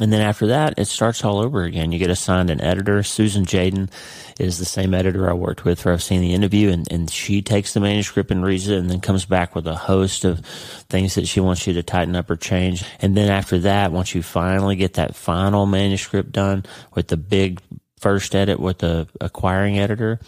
And 0.00 0.12
then 0.12 0.22
after 0.22 0.46
that, 0.48 0.78
it 0.78 0.86
starts 0.86 1.24
all 1.24 1.38
over 1.38 1.62
again. 1.62 1.92
You 1.92 1.98
get 1.98 2.10
assigned 2.10 2.50
an 2.50 2.60
editor. 2.60 3.02
Susan 3.02 3.44
Tjaden 3.44 3.90
is 4.38 4.58
the 4.58 4.64
same 4.64 4.94
editor 4.94 5.28
I 5.28 5.34
worked 5.34 5.64
with 5.64 5.80
for 5.82 5.92
I've 5.92 6.02
Seen 6.02 6.22
the 6.22 6.32
End 6.32 6.44
of 6.44 6.54
You, 6.54 6.70
and, 6.70 6.90
and 6.90 7.10
she 7.10 7.42
takes 7.42 7.74
the 7.74 7.80
manuscript 7.80 8.30
and 8.30 8.42
reads 8.42 8.68
it, 8.68 8.78
and 8.78 8.90
then 8.90 9.00
comes 9.00 9.26
back 9.26 9.54
with 9.54 9.66
a 9.66 9.76
host 9.76 10.24
of 10.24 10.40
things 10.88 11.14
that 11.16 11.28
she 11.28 11.40
wants 11.40 11.66
you 11.66 11.74
to 11.74 11.82
tighten 11.82 12.16
up 12.16 12.30
or 12.30 12.36
change. 12.36 12.82
And 13.00 13.16
then 13.16 13.30
after 13.30 13.58
that, 13.60 13.92
once 13.92 14.14
you 14.14 14.22
finally 14.22 14.76
get 14.76 14.94
that 14.94 15.14
final 15.14 15.66
manuscript 15.66 16.32
done 16.32 16.64
with 16.94 17.08
the 17.08 17.18
big 17.18 17.60
first 18.00 18.34
edit 18.34 18.58
with 18.58 18.78
the 18.78 19.06
acquiring 19.20 19.78
editor. 19.78 20.18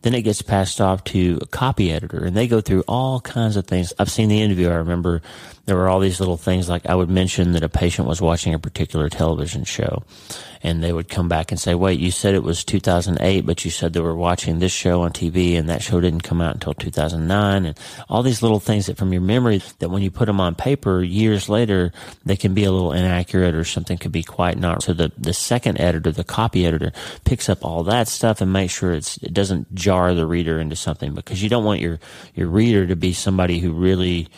Then 0.00 0.14
it 0.14 0.22
gets 0.22 0.40
passed 0.40 0.80
off 0.80 1.04
to 1.04 1.38
a 1.42 1.46
copy 1.46 1.92
editor 1.92 2.24
and 2.24 2.34
they 2.34 2.48
go 2.48 2.62
through 2.62 2.84
all 2.88 3.20
kinds 3.20 3.56
of 3.56 3.66
things. 3.66 3.92
I've 3.98 4.10
Seen 4.10 4.30
the 4.30 4.40
End 4.40 4.50
of 4.50 4.58
You. 4.58 4.70
I 4.70 4.76
remember 4.76 5.20
there 5.68 5.76
were 5.76 5.90
all 5.90 6.00
these 6.00 6.18
little 6.18 6.38
things 6.38 6.66
like 6.66 6.86
I 6.86 6.94
would 6.94 7.10
mention 7.10 7.52
that 7.52 7.62
a 7.62 7.68
patient 7.68 8.08
was 8.08 8.22
watching 8.22 8.54
a 8.54 8.58
particular 8.58 9.10
television 9.10 9.64
show 9.64 10.02
and 10.62 10.82
they 10.82 10.94
would 10.94 11.10
come 11.10 11.28
back 11.28 11.52
and 11.52 11.60
say, 11.60 11.74
wait, 11.74 12.00
you 12.00 12.10
said 12.10 12.34
it 12.34 12.42
was 12.42 12.64
2008, 12.64 13.42
but 13.42 13.66
you 13.66 13.70
said 13.70 13.92
they 13.92 14.00
were 14.00 14.16
watching 14.16 14.58
this 14.58 14.72
show 14.72 15.02
on 15.02 15.12
TV 15.12 15.58
and 15.58 15.68
that 15.68 15.82
show 15.82 16.00
didn't 16.00 16.22
come 16.22 16.40
out 16.40 16.54
until 16.54 16.72
2009 16.72 17.66
and 17.66 17.78
all 18.08 18.22
these 18.22 18.40
little 18.40 18.60
things 18.60 18.86
that 18.86 18.96
from 18.96 19.12
your 19.12 19.20
memory 19.20 19.60
that 19.78 19.90
when 19.90 20.00
you 20.00 20.10
put 20.10 20.24
them 20.24 20.40
on 20.40 20.54
paper 20.54 21.02
years 21.02 21.50
later, 21.50 21.92
they 22.24 22.36
can 22.36 22.54
be 22.54 22.64
a 22.64 22.72
little 22.72 22.92
inaccurate 22.92 23.54
or 23.54 23.64
something 23.64 23.98
could 23.98 24.10
be 24.10 24.22
quite 24.22 24.56
not. 24.56 24.82
So 24.82 24.94
the, 24.94 25.12
the 25.18 25.34
second 25.34 25.78
editor, 25.78 26.10
the 26.10 26.24
copy 26.24 26.64
editor 26.64 26.92
picks 27.24 27.50
up 27.50 27.62
all 27.62 27.84
that 27.84 28.08
stuff 28.08 28.40
and 28.40 28.50
makes 28.50 28.72
sure 28.72 28.92
it's, 28.92 29.18
it 29.18 29.34
doesn't 29.34 29.74
jar 29.74 30.14
the 30.14 30.26
reader 30.26 30.58
into 30.58 30.76
something 30.76 31.14
because 31.14 31.42
you 31.42 31.50
don't 31.50 31.64
want 31.64 31.80
your, 31.80 32.00
your 32.34 32.48
reader 32.48 32.86
to 32.86 32.96
be 32.96 33.12
somebody 33.12 33.58
who 33.58 33.72
really 33.72 34.28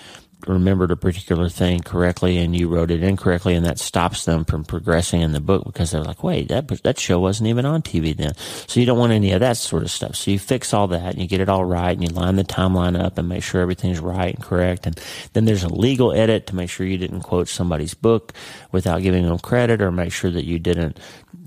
remembered 0.47 0.91
a 0.91 0.97
particular 0.97 1.49
thing 1.49 1.81
correctly 1.81 2.39
and 2.39 2.57
you 2.57 2.69
wrote 2.69 2.91
it 2.91 3.03
incorrectly 3.03 3.55
and 3.55 3.67
that 3.67 3.79
stops 3.79 4.25
them 4.25 4.45
from 4.45 4.65
progressing 4.65 5.21
in 5.21 5.33
the 5.33 5.41
book 5.41 5.65
because 5.65 5.91
they're 5.91 6.03
like, 6.03 6.23
wait, 6.23 6.49
that, 6.49 6.69
that 6.83 6.99
show 6.99 7.19
wasn't 7.19 7.49
even 7.49 7.67
on 7.67 7.83
TV 7.83 8.17
then. 8.17 8.35
So 8.67 8.81
you 8.81 8.87
don't 8.87 8.99
want 8.99 9.13
any 9.13 9.33
of 9.33 9.41
that 9.41 9.57
sort 9.57 9.83
of 9.83 9.91
stuff. 9.91 10.17
So 10.17 10.31
you 10.31 10.39
fix 10.39 10.73
all 10.73 10.89
that 10.89 11.13
and 11.13 11.23
you 11.23 11.29
get 11.29 11.41
it 11.41 11.49
all 11.49 11.65
right 11.65 11.93
and 11.93 12.03
you 12.03 12.09
line 12.15 12.37
the 12.37 12.45
timeline 12.45 13.01
up 13.01 13.19
and 13.19 13.29
make 13.29 13.43
sure 13.43 13.61
everything's 13.61 14.01
right 14.01 14.35
and 14.35 14.43
correct. 14.43 14.87
And 14.87 15.01
then 15.33 15.45
there's 15.45 15.65
a 15.65 15.73
legal 15.73 16.13
edit 16.13 16.47
to 16.49 16.57
make 16.57 16.71
sure 16.71 16.87
you 16.87 16.99
didn't 16.99 17.23
quote 17.23 17.49
somebody's 17.49 17.95
book 17.95 18.33
without 18.73 19.03
giving 19.03 19.27
them 19.27 19.39
credit 19.39 19.83
or 19.83 19.91
make 19.91 20.13
sure 20.13 20.31
that 20.31 20.45
you 20.45 20.59
didn't 20.59 20.99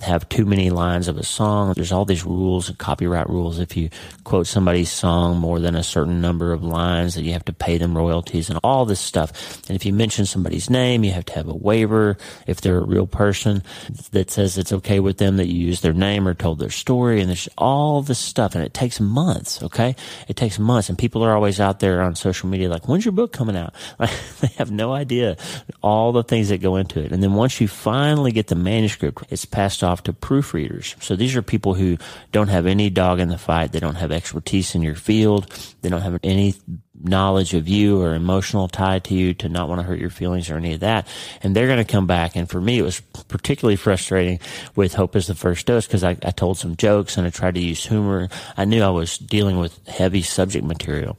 have 0.02 0.28
too 0.30 0.46
many 0.46 0.70
lines 0.70 1.08
of 1.08 1.18
a 1.18 1.24
song. 1.24 1.74
There's 1.76 1.92
all 1.92 2.06
these 2.06 2.26
rules 2.26 2.70
and 2.70 2.78
copyright 2.78 3.30
rules. 3.30 3.60
If 3.60 3.78
you 3.78 3.90
quote 4.24 4.48
somebody's 4.48 4.92
song 4.92 5.38
more 5.38 5.60
than 5.60 5.76
a 5.76 5.84
certain 5.84 6.22
number 6.22 6.52
of 6.52 6.64
lines, 6.64 7.16
that 7.16 7.24
you 7.24 7.34
have 7.34 7.46
to 7.46 7.54
pay 7.54 7.78
them 7.78 7.98
royalties 7.98 8.50
and 8.50 8.60
all 8.64 8.83
this 8.86 9.00
stuff. 9.00 9.62
And 9.68 9.76
if 9.76 9.86
you 9.86 9.94
mention 9.94 10.26
somebody's 10.26 10.70
name, 10.70 11.04
you 11.04 11.12
have 11.12 11.26
to 11.26 11.34
have 11.34 11.48
a 11.48 11.56
waiver 11.56 12.18
if 12.48 12.62
they're 12.62 12.80
a 12.80 12.86
real 12.86 13.08
person 13.08 13.64
that 14.12 14.32
says 14.32 14.58
it's 14.58 14.74
okay 14.74 15.00
with 15.00 15.18
them 15.18 15.38
that 15.38 15.48
you 15.48 15.66
use 15.66 15.82
their 15.82 15.94
name 15.94 16.28
or 16.28 16.34
told 16.34 16.60
their 16.60 16.70
story. 16.70 17.22
And 17.22 17.30
there's 17.30 17.50
all 17.58 18.02
this 18.02 18.20
stuff, 18.20 18.56
and 18.56 18.64
it 18.64 18.74
takes 18.74 19.00
months. 19.00 19.62
Okay, 19.64 19.96
it 20.28 20.36
takes 20.36 20.60
months, 20.60 20.90
and 20.90 20.98
people 20.98 21.24
are 21.24 21.36
always 21.36 21.60
out 21.60 21.80
there 21.80 22.02
on 22.02 22.16
social 22.16 22.50
media 22.50 22.70
like, 22.70 22.88
"When's 22.88 23.06
your 23.06 23.12
book 23.12 23.32
coming 23.32 23.58
out?" 23.58 23.74
Like, 24.00 24.12
they 24.42 24.48
have 24.58 24.72
no 24.72 24.92
idea 24.92 25.38
all 25.82 26.12
the 26.12 26.24
things 26.24 26.50
that 26.50 26.62
go 26.62 26.76
into 26.76 27.00
it. 27.00 27.12
And 27.12 27.22
then 27.22 27.34
once 27.34 27.62
you 27.62 27.68
finally 27.68 28.32
get 28.32 28.48
the 28.48 28.56
manuscript, 28.56 29.24
it's 29.30 29.46
passed 29.46 29.84
off 29.84 30.04
to 30.04 30.14
proofreaders. 30.14 31.02
So 31.02 31.16
these 31.16 31.36
are 31.36 31.42
people 31.42 31.74
who 31.74 31.98
don't 32.32 32.50
have 32.50 32.66
any 32.66 32.90
dog 32.90 33.20
in 33.20 33.30
the 33.30 33.38
fight. 33.38 33.72
They 33.72 33.80
don't 33.80 33.96
have 33.96 34.12
expertise 34.12 34.76
in 34.76 34.82
your 34.82 34.96
field. 34.96 35.48
They 35.82 35.90
don't 35.90 36.02
have 36.02 36.20
any 36.24 36.56
knowledge 37.04 37.54
of 37.54 37.68
you 37.68 38.02
or 38.02 38.16
emotional 38.16 38.68
tie 38.68 39.00
to 39.00 39.14
you 39.14 39.34
to 39.36 39.50
not 39.50 39.70
want 39.70 39.80
to 39.80 39.84
hurt 39.84 40.00
your 40.00 40.10
feelings 40.10 40.50
or 40.50 40.58
any 40.58 40.74
of 40.74 40.80
that. 40.80 41.08
And 41.42 41.56
they're 41.56 41.68
going 41.68 41.84
to 41.84 41.92
come 41.92 42.08
back. 42.08 42.36
And 42.36 42.50
for 42.50 42.62
me, 42.62 42.80
it 42.80 42.84
was 42.84 43.02
particularly 43.28 43.76
frustrating 43.76 44.40
with 44.76 44.94
Hope 44.94 45.16
is 45.16 45.28
the 45.28 45.36
First 45.36 45.66
Dose 45.66 45.86
because 45.86 46.04
I, 46.04 46.12
I 46.24 46.32
told 46.32 46.58
some 46.58 46.76
jokes 46.76 47.18
and 47.18 47.28
I 47.28 47.30
tried 47.30 47.56
to 47.56 47.62
use 47.62 47.86
humor. 47.86 48.30
I 48.58 48.66
knew 48.66 48.82
I 48.82 48.90
was 48.90 49.18
dealing 49.18 49.58
with 49.58 49.86
heavy 49.88 50.22
subject 50.22 50.66
material. 50.66 51.18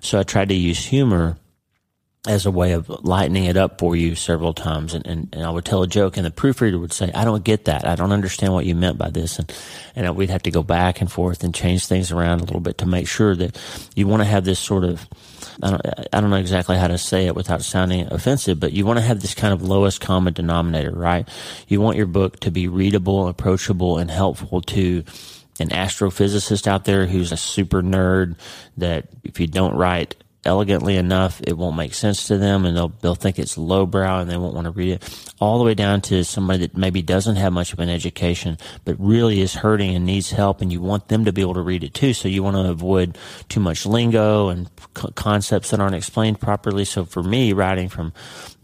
So 0.00 0.18
I 0.18 0.22
tried 0.22 0.48
to 0.48 0.54
use 0.54 0.84
humor 0.84 1.36
as 2.26 2.44
a 2.44 2.50
way 2.50 2.72
of 2.72 2.90
lightening 3.02 3.44
it 3.44 3.56
up 3.56 3.78
for 3.78 3.96
you 3.96 4.14
several 4.14 4.52
times. 4.52 4.92
And, 4.92 5.06
and, 5.06 5.28
and, 5.32 5.42
I 5.42 5.50
would 5.50 5.64
tell 5.64 5.82
a 5.82 5.86
joke 5.86 6.18
and 6.18 6.26
the 6.26 6.30
proofreader 6.30 6.78
would 6.78 6.92
say, 6.92 7.10
I 7.14 7.24
don't 7.24 7.42
get 7.42 7.64
that. 7.64 7.86
I 7.86 7.94
don't 7.94 8.12
understand 8.12 8.52
what 8.52 8.66
you 8.66 8.74
meant 8.74 8.98
by 8.98 9.08
this. 9.08 9.38
And, 9.38 9.50
and 9.96 10.14
we'd 10.14 10.28
have 10.28 10.42
to 10.42 10.50
go 10.50 10.62
back 10.62 11.00
and 11.00 11.10
forth 11.10 11.42
and 11.42 11.54
change 11.54 11.86
things 11.86 12.12
around 12.12 12.42
a 12.42 12.44
little 12.44 12.60
bit 12.60 12.76
to 12.78 12.86
make 12.86 13.08
sure 13.08 13.34
that 13.36 13.58
you 13.94 14.06
want 14.06 14.20
to 14.20 14.26
have 14.28 14.44
this 14.44 14.58
sort 14.58 14.84
of, 14.84 15.08
I 15.62 15.70
don't, 15.70 15.82
I 16.12 16.20
don't 16.20 16.28
know 16.28 16.36
exactly 16.36 16.76
how 16.76 16.88
to 16.88 16.98
say 16.98 17.26
it 17.26 17.34
without 17.34 17.62
sounding 17.62 18.06
offensive, 18.12 18.60
but 18.60 18.74
you 18.74 18.84
want 18.84 18.98
to 18.98 19.04
have 19.04 19.22
this 19.22 19.34
kind 19.34 19.54
of 19.54 19.62
lowest 19.62 20.02
common 20.02 20.34
denominator, 20.34 20.92
right? 20.92 21.26
You 21.68 21.80
want 21.80 21.96
your 21.96 22.06
book 22.06 22.38
to 22.40 22.50
be 22.50 22.68
readable, 22.68 23.28
approachable, 23.28 23.96
and 23.96 24.10
helpful 24.10 24.60
to 24.60 25.04
an 25.58 25.70
astrophysicist 25.70 26.66
out 26.66 26.84
there 26.84 27.06
who's 27.06 27.32
a 27.32 27.36
super 27.38 27.82
nerd 27.82 28.36
that 28.76 29.08
if 29.24 29.40
you 29.40 29.46
don't 29.46 29.74
write 29.74 30.19
elegantly 30.44 30.96
enough, 30.96 31.40
it 31.46 31.56
won't 31.56 31.76
make 31.76 31.92
sense 31.92 32.26
to 32.28 32.38
them 32.38 32.64
and 32.64 32.76
they'll, 32.76 32.92
they'll 33.00 33.14
think 33.14 33.38
it's 33.38 33.58
lowbrow 33.58 34.20
and 34.20 34.30
they 34.30 34.36
won't 34.36 34.54
want 34.54 34.64
to 34.64 34.70
read 34.70 34.92
it. 34.92 35.32
All 35.38 35.58
the 35.58 35.64
way 35.64 35.74
down 35.74 36.00
to 36.02 36.24
somebody 36.24 36.66
that 36.66 36.76
maybe 36.76 37.02
doesn't 37.02 37.36
have 37.36 37.52
much 37.52 37.72
of 37.72 37.78
an 37.78 37.90
education, 37.90 38.56
but 38.84 38.96
really 38.98 39.40
is 39.40 39.54
hurting 39.54 39.94
and 39.94 40.06
needs 40.06 40.30
help 40.30 40.60
and 40.60 40.72
you 40.72 40.80
want 40.80 41.08
them 41.08 41.24
to 41.26 41.32
be 41.32 41.42
able 41.42 41.54
to 41.54 41.62
read 41.62 41.84
it 41.84 41.92
too. 41.92 42.14
So 42.14 42.28
you 42.28 42.42
want 42.42 42.56
to 42.56 42.70
avoid 42.70 43.18
too 43.48 43.60
much 43.60 43.84
lingo 43.84 44.48
and 44.48 44.70
concepts 45.14 45.70
that 45.70 45.80
aren't 45.80 45.94
explained 45.94 46.40
properly. 46.40 46.84
So 46.84 47.04
for 47.04 47.22
me, 47.22 47.52
writing 47.52 47.88
from 47.88 48.12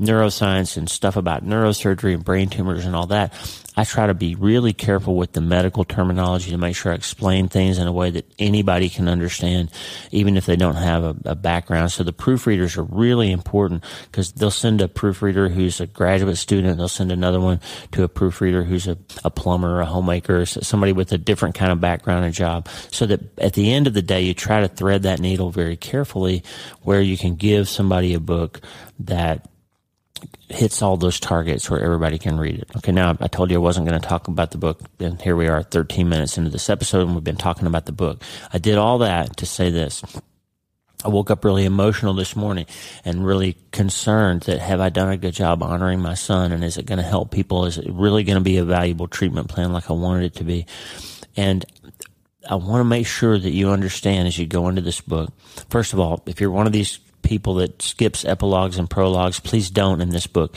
neuroscience 0.01 0.77
and 0.77 0.89
stuff 0.89 1.17
about 1.17 1.45
neurosurgery 1.45 2.15
and 2.15 2.25
brain 2.25 2.49
tumors 2.49 2.87
and 2.87 2.97
all 2.97 3.07
that, 3.09 3.35
I 3.77 3.85
try 3.85 4.07
to 4.07 4.15
be 4.15 4.35
really 4.35 4.73
careful 4.73 5.17
with 5.17 5.33
the 5.33 5.43
medical 5.43 5.85
terminology 5.85 6.51
to 6.51 6.57
make 6.57 6.75
sure 6.75 6.93
I 6.93 6.95
explain 6.95 7.49
things 7.49 7.79
in 7.79 7.87
a 7.87 7.93
way 7.93 8.11
that 8.11 8.33
anybody 8.39 8.89
can 8.89 9.07
understand, 9.07 9.71
even 10.11 10.39
if 10.39 10.47
they 10.47 10.57
don't 10.57 10.77
have 10.77 11.05
a, 11.05 11.17
a 11.27 11.35
background. 11.35 11.93
So 11.93 12.03
the 12.03 12.13
proofreaders 12.13 12.79
are 12.79 12.85
really 12.85 13.31
important 13.31 13.85
because 14.11 14.33
they'll 14.33 14.51
send 14.51 14.81
a 14.81 14.89
proofreader 14.89 15.51
who's 15.51 15.79
a 15.81 15.87
graduate 15.87 16.39
student. 16.39 16.79
They'll 16.79 16.89
send 16.89 17.13
another 17.13 17.41
one 17.41 17.61
to 17.93 18.03
a 18.03 18.09
proofreader 18.09 18.63
who's 18.65 18.87
a, 18.87 18.97
a 19.25 19.31
plumber, 19.31 19.81
a 19.81 19.87
homemaker, 19.87 20.47
somebody 20.47 20.93
with 20.93 21.13
a 21.13 21.19
different 21.19 21.55
kind 21.55 21.71
of 21.71 21.79
background 21.79 22.25
and 22.25 22.33
job. 22.33 22.69
So 22.91 23.05
that 23.07 23.39
at 23.39 23.53
the 23.53 23.73
end 23.73 23.87
of 23.87 23.93
the 23.93 24.03
day, 24.03 24.23
you 24.23 24.33
try 24.33 24.61
to 24.61 24.69
thread 24.69 25.03
that 25.03 25.21
needle 25.21 25.51
very 25.51 25.77
carefully 25.77 26.43
where 26.81 27.03
you 27.03 27.19
can 27.19 27.37
give 27.37 27.69
somebody 27.69 28.15
a 28.15 28.21
book 28.21 28.63
that 29.01 29.51
hits 30.49 30.83
all 30.83 30.97
those 30.97 31.21
targets 31.21 31.69
where 31.69 31.81
everybody 31.81 32.19
can 32.19 32.39
read 32.39 32.59
it. 32.59 32.71
Okay, 32.77 32.93
now 32.93 33.17
I 33.21 33.29
told 33.29 33.51
you 33.51 33.57
I 33.57 33.61
wasn't 33.61 33.89
going 33.89 34.01
to 34.01 34.09
talk 34.09 34.29
about 34.29 34.51
the 34.51 34.59
book, 34.59 34.81
and 35.01 35.21
here 35.21 35.37
we 35.37 35.49
are 35.49 35.63
13 35.63 36.09
minutes 36.09 36.39
into 36.39 36.51
this 36.51 36.71
episode, 36.71 37.03
and 37.03 37.15
we've 37.15 37.25
been 37.25 37.37
talking 37.37 37.67
about 37.67 37.87
the 37.87 37.93
book. 37.93 38.23
I 38.53 38.59
did 38.59 38.79
all 38.79 38.99
that 38.99 39.37
to 39.39 39.47
say 39.47 39.71
this. 39.71 40.03
I 41.05 41.09
woke 41.09 41.31
up 41.31 41.45
really 41.45 41.65
emotional 41.65 42.15
this 42.15 42.35
morning 42.35 42.67
and 43.05 43.25
really 43.25 43.57
concerned 43.71 44.43
that 44.43 44.59
have 44.59 44.81
I 44.81 44.89
done 44.89 45.11
a 45.11 45.17
good 45.17 45.35
job 45.35 45.63
honoring 45.63 46.01
my 46.01 46.15
son 46.15 46.53
and 46.53 46.65
is 46.65 46.79
it 46.79 46.87
going 46.87 46.99
to 46.99 47.05
help 47.05 47.31
people? 47.31 47.67
Is 47.67 47.79
it 47.79 47.87
really 47.93 48.25
going 48.25 48.39
to 48.39 48.43
be 48.43 48.57
a 48.57 48.65
valuable 48.65 49.07
treatment 49.07 49.49
plan 49.49 49.73
like 49.73 49.91
I 49.91 49.93
wanted 49.93 50.25
it 50.25 50.35
to 50.37 50.45
be? 50.45 50.67
And 51.37 51.65
I 52.49 52.55
want 52.55 52.81
to 52.81 52.85
make 52.85 53.07
sure 53.07 53.39
that 53.39 53.51
you 53.51 53.71
understand 53.71 54.27
as 54.27 54.39
you 54.39 54.47
go 54.47 54.69
into 54.69 54.81
this 54.81 55.01
book. 55.01 55.33
First 55.69 55.93
of 55.93 56.01
all, 56.01 56.23
if 56.27 56.41
you're 56.41 56.51
one 56.51 56.67
of 56.67 56.73
these 56.73 56.99
people 57.27 57.57
that 57.57 57.83
skips 57.83 58.25
epilogues 58.25 58.79
and 58.79 58.89
prologues. 58.89 59.41
Please 59.41 59.69
don't 59.69 60.01
in 60.01 60.11
this 60.11 60.27
book. 60.27 60.57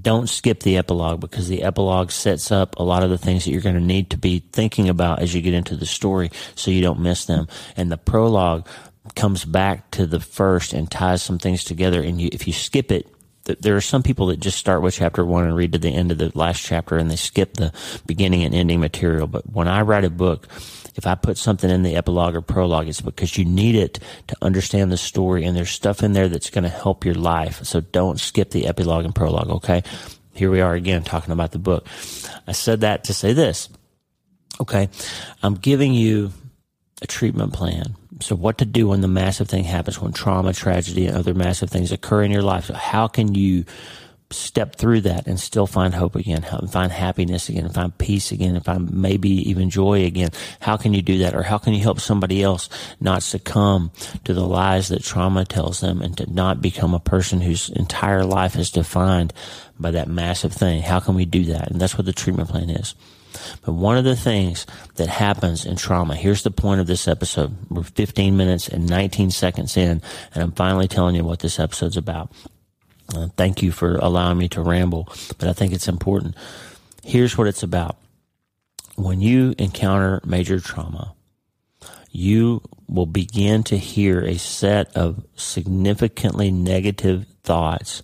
Don't 0.00 0.28
skip 0.28 0.60
the 0.60 0.76
epilogue 0.78 1.20
because 1.20 1.48
the 1.48 1.62
epilogue 1.62 2.10
sets 2.10 2.50
up 2.50 2.76
a 2.76 2.82
lot 2.82 3.02
of 3.02 3.10
the 3.10 3.18
things 3.18 3.44
that 3.44 3.52
you're 3.52 3.60
going 3.60 3.76
to 3.76 3.80
need 3.80 4.10
to 4.10 4.18
be 4.18 4.40
thinking 4.52 4.88
about 4.88 5.20
as 5.20 5.34
you 5.34 5.42
get 5.42 5.54
into 5.54 5.76
the 5.76 5.86
story 5.86 6.30
so 6.54 6.70
you 6.70 6.80
don't 6.80 7.00
miss 7.00 7.26
them. 7.26 7.46
And 7.76 7.92
the 7.92 7.98
prologue 7.98 8.66
comes 9.14 9.44
back 9.44 9.90
to 9.92 10.06
the 10.06 10.18
first 10.18 10.72
and 10.72 10.90
ties 10.90 11.22
some 11.22 11.38
things 11.38 11.62
together. 11.62 12.02
And 12.02 12.20
you, 12.20 12.30
if 12.32 12.46
you 12.46 12.52
skip 12.52 12.90
it, 12.90 13.06
there 13.44 13.76
are 13.76 13.80
some 13.80 14.02
people 14.02 14.26
that 14.26 14.40
just 14.40 14.58
start 14.58 14.82
with 14.82 14.94
chapter 14.94 15.24
one 15.24 15.44
and 15.44 15.56
read 15.56 15.72
to 15.72 15.78
the 15.78 15.92
end 15.92 16.12
of 16.12 16.18
the 16.18 16.30
last 16.34 16.62
chapter 16.62 16.96
and 16.96 17.10
they 17.10 17.16
skip 17.16 17.54
the 17.54 17.72
beginning 18.06 18.44
and 18.44 18.54
ending 18.54 18.80
material. 18.80 19.26
But 19.26 19.50
when 19.50 19.68
I 19.68 19.82
write 19.82 20.04
a 20.04 20.10
book, 20.10 20.48
if 20.94 21.06
I 21.06 21.14
put 21.14 21.38
something 21.38 21.70
in 21.70 21.82
the 21.82 21.96
epilogue 21.96 22.36
or 22.36 22.40
prologue, 22.40 22.88
it's 22.88 23.00
because 23.00 23.36
you 23.36 23.44
need 23.44 23.74
it 23.74 23.98
to 24.28 24.36
understand 24.42 24.92
the 24.92 24.96
story 24.96 25.44
and 25.44 25.56
there's 25.56 25.70
stuff 25.70 26.02
in 26.02 26.12
there 26.12 26.28
that's 26.28 26.50
going 26.50 26.64
to 26.64 26.70
help 26.70 27.04
your 27.04 27.14
life. 27.14 27.64
So 27.64 27.80
don't 27.80 28.20
skip 28.20 28.50
the 28.50 28.66
epilogue 28.66 29.04
and 29.04 29.14
prologue. 29.14 29.50
Okay. 29.50 29.82
Here 30.34 30.50
we 30.50 30.60
are 30.60 30.74
again 30.74 31.02
talking 31.02 31.32
about 31.32 31.52
the 31.52 31.58
book. 31.58 31.86
I 32.46 32.52
said 32.52 32.82
that 32.82 33.04
to 33.04 33.14
say 33.14 33.32
this. 33.32 33.68
Okay. 34.60 34.88
I'm 35.42 35.54
giving 35.54 35.94
you 35.94 36.32
a 37.00 37.06
treatment 37.06 37.52
plan. 37.52 37.96
So 38.24 38.36
what 38.36 38.58
to 38.58 38.64
do 38.64 38.88
when 38.88 39.00
the 39.00 39.08
massive 39.08 39.48
thing 39.48 39.64
happens, 39.64 40.00
when 40.00 40.12
trauma, 40.12 40.52
tragedy, 40.52 41.06
and 41.06 41.16
other 41.16 41.34
massive 41.34 41.70
things 41.70 41.92
occur 41.92 42.22
in 42.22 42.30
your 42.30 42.42
life. 42.42 42.66
So 42.66 42.74
how 42.74 43.08
can 43.08 43.34
you 43.34 43.64
step 44.32 44.76
through 44.76 45.02
that 45.02 45.26
and 45.26 45.38
still 45.38 45.66
find 45.66 45.94
hope 45.94 46.16
again, 46.16 46.42
find 46.70 46.90
happiness 46.90 47.48
again, 47.48 47.68
find 47.68 47.96
peace 47.98 48.32
again, 48.32 48.56
and 48.56 48.64
find 48.64 48.92
maybe 48.92 49.28
even 49.48 49.70
joy 49.70 50.04
again. 50.04 50.30
How 50.60 50.76
can 50.76 50.94
you 50.94 51.02
do 51.02 51.18
that? 51.18 51.34
Or 51.34 51.42
how 51.42 51.58
can 51.58 51.74
you 51.74 51.82
help 51.82 52.00
somebody 52.00 52.42
else 52.42 52.68
not 53.00 53.22
succumb 53.22 53.90
to 54.24 54.32
the 54.34 54.46
lies 54.46 54.88
that 54.88 55.02
trauma 55.02 55.44
tells 55.44 55.80
them 55.80 56.02
and 56.02 56.16
to 56.16 56.32
not 56.32 56.62
become 56.62 56.94
a 56.94 57.00
person 57.00 57.40
whose 57.40 57.68
entire 57.70 58.24
life 58.24 58.56
is 58.56 58.70
defined 58.70 59.32
by 59.78 59.90
that 59.92 60.08
massive 60.08 60.52
thing? 60.52 60.82
How 60.82 61.00
can 61.00 61.14
we 61.14 61.24
do 61.24 61.44
that? 61.46 61.70
And 61.70 61.80
that's 61.80 61.96
what 61.96 62.06
the 62.06 62.12
treatment 62.12 62.48
plan 62.48 62.70
is. 62.70 62.94
But 63.64 63.72
one 63.72 63.96
of 63.96 64.04
the 64.04 64.16
things 64.16 64.66
that 64.96 65.08
happens 65.08 65.64
in 65.64 65.76
trauma, 65.76 66.14
here's 66.14 66.42
the 66.42 66.50
point 66.50 66.80
of 66.80 66.86
this 66.86 67.08
episode. 67.08 67.56
We're 67.70 67.82
15 67.82 68.36
minutes 68.36 68.68
and 68.68 68.88
19 68.88 69.30
seconds 69.30 69.76
in, 69.76 70.02
and 70.34 70.42
I'm 70.42 70.52
finally 70.52 70.88
telling 70.88 71.14
you 71.14 71.24
what 71.24 71.40
this 71.40 71.58
episode's 71.58 71.96
about. 71.96 72.32
Uh, 73.14 73.28
thank 73.36 73.62
you 73.62 73.72
for 73.72 73.96
allowing 73.96 74.38
me 74.38 74.48
to 74.48 74.62
ramble, 74.62 75.08
but 75.38 75.48
I 75.48 75.52
think 75.52 75.72
it's 75.72 75.88
important. 75.88 76.36
Here's 77.04 77.36
what 77.36 77.46
it's 77.46 77.62
about. 77.62 77.96
When 78.96 79.20
you 79.20 79.54
encounter 79.58 80.20
major 80.24 80.60
trauma, 80.60 81.14
you 82.10 82.62
will 82.88 83.06
begin 83.06 83.62
to 83.64 83.78
hear 83.78 84.20
a 84.20 84.38
set 84.38 84.94
of 84.96 85.24
significantly 85.34 86.50
negative 86.50 87.26
thoughts 87.42 88.02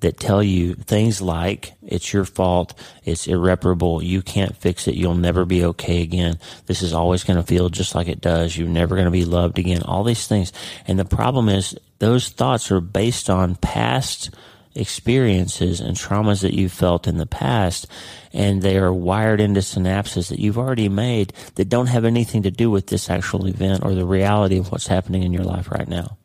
that 0.00 0.20
tell 0.20 0.42
you 0.42 0.74
things 0.74 1.22
like 1.22 1.72
it's 1.82 2.12
your 2.12 2.24
fault, 2.24 2.74
it's 3.04 3.26
irreparable, 3.26 4.02
you 4.02 4.22
can't 4.22 4.56
fix 4.56 4.86
it, 4.88 4.94
you'll 4.94 5.14
never 5.14 5.44
be 5.44 5.64
okay 5.64 6.02
again, 6.02 6.38
this 6.66 6.82
is 6.82 6.92
always 6.92 7.24
going 7.24 7.38
to 7.38 7.42
feel 7.42 7.68
just 7.70 7.94
like 7.94 8.08
it 8.08 8.20
does, 8.20 8.56
you're 8.56 8.68
never 8.68 8.94
going 8.94 9.06
to 9.06 9.10
be 9.10 9.24
loved 9.24 9.58
again, 9.58 9.82
all 9.82 10.04
these 10.04 10.26
things. 10.26 10.52
And 10.86 10.98
the 10.98 11.04
problem 11.04 11.48
is 11.48 11.76
those 11.98 12.28
thoughts 12.28 12.70
are 12.70 12.80
based 12.80 13.30
on 13.30 13.56
past 13.56 14.30
experiences 14.74 15.80
and 15.80 15.96
traumas 15.96 16.42
that 16.42 16.52
you've 16.52 16.72
felt 16.72 17.06
in 17.06 17.16
the 17.16 17.26
past, 17.26 17.86
and 18.32 18.60
they 18.60 18.76
are 18.76 18.92
wired 18.92 19.40
into 19.40 19.60
synapses 19.60 20.28
that 20.28 20.38
you've 20.38 20.58
already 20.58 20.90
made 20.90 21.32
that 21.54 21.70
don't 21.70 21.86
have 21.86 22.04
anything 22.04 22.42
to 22.42 22.50
do 22.50 22.70
with 22.70 22.88
this 22.88 23.08
actual 23.08 23.46
event 23.46 23.82
or 23.82 23.94
the 23.94 24.04
reality 24.04 24.58
of 24.58 24.70
what's 24.70 24.86
happening 24.86 25.22
in 25.22 25.32
your 25.32 25.44
life 25.44 25.70
right 25.70 25.88
now. 25.88 26.18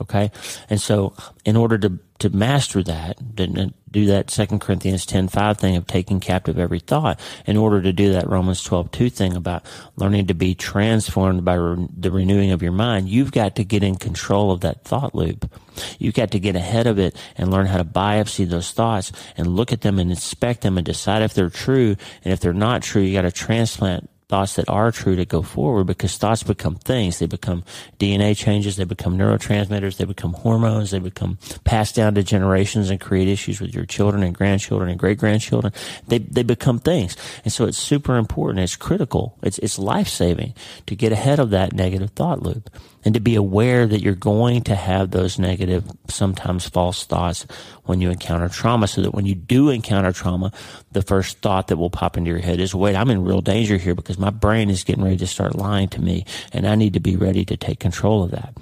Okay. 0.00 0.30
And 0.68 0.80
so 0.80 1.14
in 1.44 1.56
order 1.56 1.78
to, 1.78 1.98
to 2.20 2.30
master 2.30 2.82
that, 2.82 3.18
to 3.36 3.72
do 3.90 4.06
that 4.06 4.30
Second 4.30 4.60
Corinthians 4.60 5.04
10, 5.04 5.28
5 5.28 5.58
thing 5.58 5.76
of 5.76 5.86
taking 5.86 6.20
captive 6.20 6.58
every 6.58 6.78
thought, 6.78 7.18
in 7.46 7.56
order 7.56 7.82
to 7.82 7.92
do 7.92 8.12
that 8.12 8.28
Romans 8.28 8.62
12, 8.62 8.90
2 8.90 9.10
thing 9.10 9.36
about 9.36 9.64
learning 9.96 10.28
to 10.28 10.34
be 10.34 10.54
transformed 10.54 11.44
by 11.44 11.54
re- 11.54 11.88
the 11.96 12.10
renewing 12.10 12.52
of 12.52 12.62
your 12.62 12.72
mind, 12.72 13.08
you've 13.08 13.32
got 13.32 13.56
to 13.56 13.64
get 13.64 13.82
in 13.82 13.96
control 13.96 14.52
of 14.52 14.60
that 14.60 14.84
thought 14.84 15.14
loop. 15.14 15.50
You've 15.98 16.14
got 16.14 16.30
to 16.32 16.38
get 16.38 16.56
ahead 16.56 16.86
of 16.86 16.98
it 16.98 17.16
and 17.36 17.50
learn 17.50 17.66
how 17.66 17.78
to 17.78 17.84
biopsy 17.84 18.48
those 18.48 18.70
thoughts 18.70 19.12
and 19.36 19.56
look 19.56 19.72
at 19.72 19.80
them 19.80 19.98
and 19.98 20.10
inspect 20.10 20.60
them 20.60 20.78
and 20.78 20.86
decide 20.86 21.22
if 21.22 21.34
they're 21.34 21.50
true. 21.50 21.96
And 22.24 22.32
if 22.32 22.40
they're 22.40 22.52
not 22.52 22.82
true, 22.82 23.02
you 23.02 23.14
got 23.14 23.22
to 23.22 23.32
transplant 23.32 24.08
thoughts 24.30 24.54
that 24.54 24.68
are 24.68 24.92
true 24.92 25.16
to 25.16 25.24
go 25.24 25.42
forward 25.42 25.88
because 25.88 26.16
thoughts 26.16 26.44
become 26.44 26.76
things. 26.76 27.18
They 27.18 27.26
become 27.26 27.64
DNA 27.98 28.36
changes. 28.36 28.76
They 28.76 28.84
become 28.84 29.18
neurotransmitters. 29.18 29.96
They 29.96 30.04
become 30.04 30.34
hormones. 30.34 30.92
They 30.92 31.00
become 31.00 31.38
passed 31.64 31.96
down 31.96 32.14
to 32.14 32.22
generations 32.22 32.90
and 32.90 33.00
create 33.00 33.26
issues 33.26 33.60
with 33.60 33.74
your 33.74 33.86
children 33.86 34.22
and 34.22 34.32
grandchildren 34.32 34.88
and 34.88 35.00
great 35.00 35.18
grandchildren. 35.18 35.72
They, 36.06 36.18
they 36.18 36.44
become 36.44 36.78
things. 36.78 37.16
And 37.42 37.52
so 37.52 37.64
it's 37.66 37.76
super 37.76 38.16
important. 38.16 38.60
It's 38.60 38.76
critical. 38.76 39.36
It's, 39.42 39.58
it's 39.58 39.80
life 39.80 40.08
saving 40.08 40.54
to 40.86 40.94
get 40.94 41.10
ahead 41.10 41.40
of 41.40 41.50
that 41.50 41.72
negative 41.72 42.10
thought 42.10 42.40
loop 42.40 42.70
and 43.04 43.14
to 43.14 43.20
be 43.20 43.34
aware 43.34 43.86
that 43.86 44.02
you're 44.02 44.14
going 44.14 44.62
to 44.62 44.74
have 44.74 45.10
those 45.10 45.38
negative, 45.38 45.84
sometimes 46.08 46.68
false 46.68 47.04
thoughts 47.04 47.46
when 47.84 48.00
you 48.00 48.10
encounter 48.10 48.48
trauma 48.48 48.86
so 48.86 49.02
that 49.02 49.14
when 49.14 49.26
you 49.26 49.34
do 49.34 49.70
encounter 49.70 50.12
trauma, 50.12 50.52
the 50.92 51.02
first 51.02 51.38
thought 51.38 51.68
that 51.68 51.76
will 51.76 51.90
pop 51.90 52.16
into 52.16 52.30
your 52.30 52.40
head 52.40 52.60
is, 52.60 52.74
wait, 52.74 52.96
I'm 52.96 53.10
in 53.10 53.24
real 53.24 53.40
danger 53.40 53.76
here 53.76 53.94
because 53.94 54.18
my 54.18 54.30
brain 54.30 54.70
is 54.70 54.84
getting 54.84 55.04
ready 55.04 55.16
to 55.18 55.26
start 55.26 55.54
lying 55.54 55.88
to 55.88 56.00
me 56.00 56.26
and 56.52 56.66
I 56.66 56.74
need 56.74 56.94
to 56.94 57.00
be 57.00 57.16
ready 57.16 57.44
to 57.46 57.56
take 57.56 57.80
control 57.80 58.22
of 58.22 58.32
that. 58.32 58.56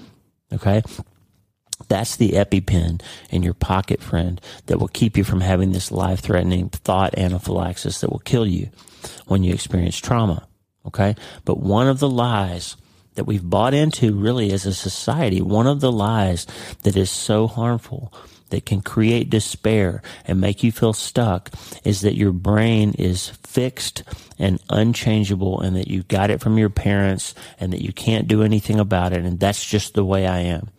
Okay. 0.53 0.83
That's 1.89 2.17
the 2.17 2.31
EpiPen 2.31 3.01
in 3.31 3.43
your 3.43 3.55
pocket, 3.55 4.03
friend, 4.03 4.41
that 4.67 4.79
will 4.79 4.89
keep 4.89 5.17
you 5.17 5.25
from 5.25 5.41
having 5.41 5.73
this 5.73 5.93
life 5.93 6.21
threatening 6.21 6.69
thought 6.71 7.17
anaphylaxis 7.17 8.01
that 8.01 8.11
will 8.11 8.19
kill 8.21 8.47
you 8.47 8.71
when 9.27 9.43
you 9.45 9.55
experience 9.55 9.97
trauma. 9.97 10.47
Okay. 10.87 11.15
But 11.45 11.59
one 11.61 11.87
of 11.89 11.99
the 11.99 12.09
lies 12.09 12.77
that 13.19 13.25
we've 13.25 13.51
bought 13.51 13.75
into 13.75 14.15
really 14.15 14.53
as 14.53 14.65
a 14.65 14.73
society, 14.73 15.43
one 15.43 15.67
of 15.67 15.81
the 15.81 15.91
lies 15.91 16.47
that 16.85 16.97
is 16.97 17.11
so 17.11 17.49
harmful 17.49 18.15
that 18.51 18.65
can 18.65 18.81
create 18.81 19.29
despair 19.29 20.03
and 20.25 20.41
make 20.41 20.63
you 20.63 20.71
feel 20.71 20.93
stuck 20.93 21.51
is 21.83 22.03
that 22.03 22.15
your 22.15 22.31
brain 22.31 22.95
is 22.97 23.31
fixed 23.45 24.05
and 24.39 24.63
unchangeable 24.71 25.61
and 25.61 25.75
that 25.75 25.89
you 25.89 26.05
got 26.05 26.31
it 26.31 26.41
from 26.41 26.59
your 26.59 26.71
parents 26.71 27.35
and 27.59 27.73
that 27.73 27.83
you 27.83 27.93
can't 27.93 28.29
do 28.29 28.45
anything 28.45 28.79
about 28.79 29.13
it. 29.13 29.25
And 29.25 29.41
that's 29.41 29.69
just 29.69 29.95
the 29.95 30.05
way 30.05 30.25
I 30.25 30.39
am. 30.39 30.71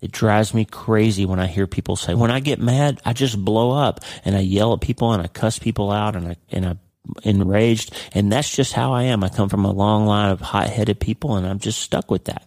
It 0.00 0.10
drives 0.10 0.54
me 0.54 0.64
crazy 0.64 1.26
when 1.26 1.38
I 1.38 1.48
hear 1.48 1.66
people 1.66 1.96
say, 1.96 2.14
when 2.14 2.30
I 2.30 2.40
get 2.40 2.58
mad, 2.58 2.98
I 3.04 3.12
just 3.12 3.42
blow 3.44 3.72
up 3.72 4.00
and 4.24 4.34
I 4.34 4.40
yell 4.40 4.72
at 4.72 4.80
people 4.80 5.12
and 5.12 5.22
I 5.22 5.26
cuss 5.26 5.58
people 5.58 5.90
out 5.90 6.16
and 6.16 6.28
I, 6.28 6.36
and 6.50 6.64
I 6.64 6.76
enraged. 7.22 7.94
And 8.12 8.32
that's 8.32 8.54
just 8.54 8.72
how 8.72 8.92
I 8.92 9.04
am. 9.04 9.24
I 9.24 9.28
come 9.28 9.48
from 9.48 9.64
a 9.64 9.72
long 9.72 10.06
line 10.06 10.30
of 10.30 10.40
hot 10.40 10.68
headed 10.68 11.00
people 11.00 11.36
and 11.36 11.46
I'm 11.46 11.58
just 11.58 11.80
stuck 11.80 12.10
with 12.10 12.24
that. 12.26 12.44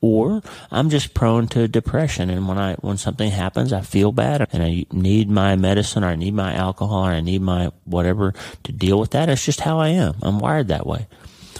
Or 0.00 0.42
I'm 0.70 0.90
just 0.90 1.14
prone 1.14 1.46
to 1.48 1.68
depression. 1.68 2.30
And 2.30 2.48
when 2.48 2.58
I, 2.58 2.74
when 2.74 2.96
something 2.96 3.30
happens, 3.30 3.72
I 3.72 3.82
feel 3.82 4.12
bad 4.12 4.48
and 4.52 4.62
I 4.62 4.86
need 4.92 5.28
my 5.28 5.56
medicine 5.56 6.04
or 6.04 6.08
I 6.08 6.16
need 6.16 6.34
my 6.34 6.54
alcohol 6.54 7.06
or 7.06 7.10
I 7.10 7.20
need 7.20 7.42
my 7.42 7.70
whatever 7.84 8.34
to 8.64 8.72
deal 8.72 8.98
with 8.98 9.10
that. 9.10 9.28
It's 9.28 9.44
just 9.44 9.60
how 9.60 9.78
I 9.78 9.88
am. 9.88 10.16
I'm 10.22 10.38
wired 10.38 10.68
that 10.68 10.86
way. 10.86 11.06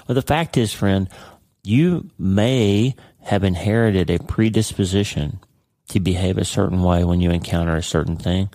Well, 0.06 0.14
the 0.14 0.22
fact 0.22 0.56
is, 0.56 0.72
friend, 0.72 1.08
you 1.62 2.10
may 2.18 2.94
have 3.20 3.44
inherited 3.44 4.10
a 4.10 4.18
predisposition 4.18 5.40
to 5.88 6.00
behave 6.00 6.38
a 6.38 6.44
certain 6.44 6.82
way 6.82 7.04
when 7.04 7.20
you 7.20 7.30
encounter 7.30 7.76
a 7.76 7.82
certain 7.82 8.16
thing. 8.16 8.48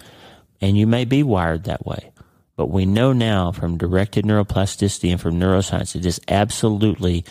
And 0.61 0.77
you 0.77 0.87
may 0.87 1.05
be 1.05 1.23
wired 1.23 1.65
that 1.65 1.85
way. 1.85 2.11
But 2.55 2.67
we 2.67 2.85
know 2.85 3.13
now 3.13 3.51
from 3.51 3.77
directed 3.77 4.25
neuroplasticity 4.25 5.11
and 5.11 5.19
from 5.19 5.39
neuroscience, 5.39 5.95
it 5.95 6.05
is 6.05 6.21
absolutely 6.27 7.25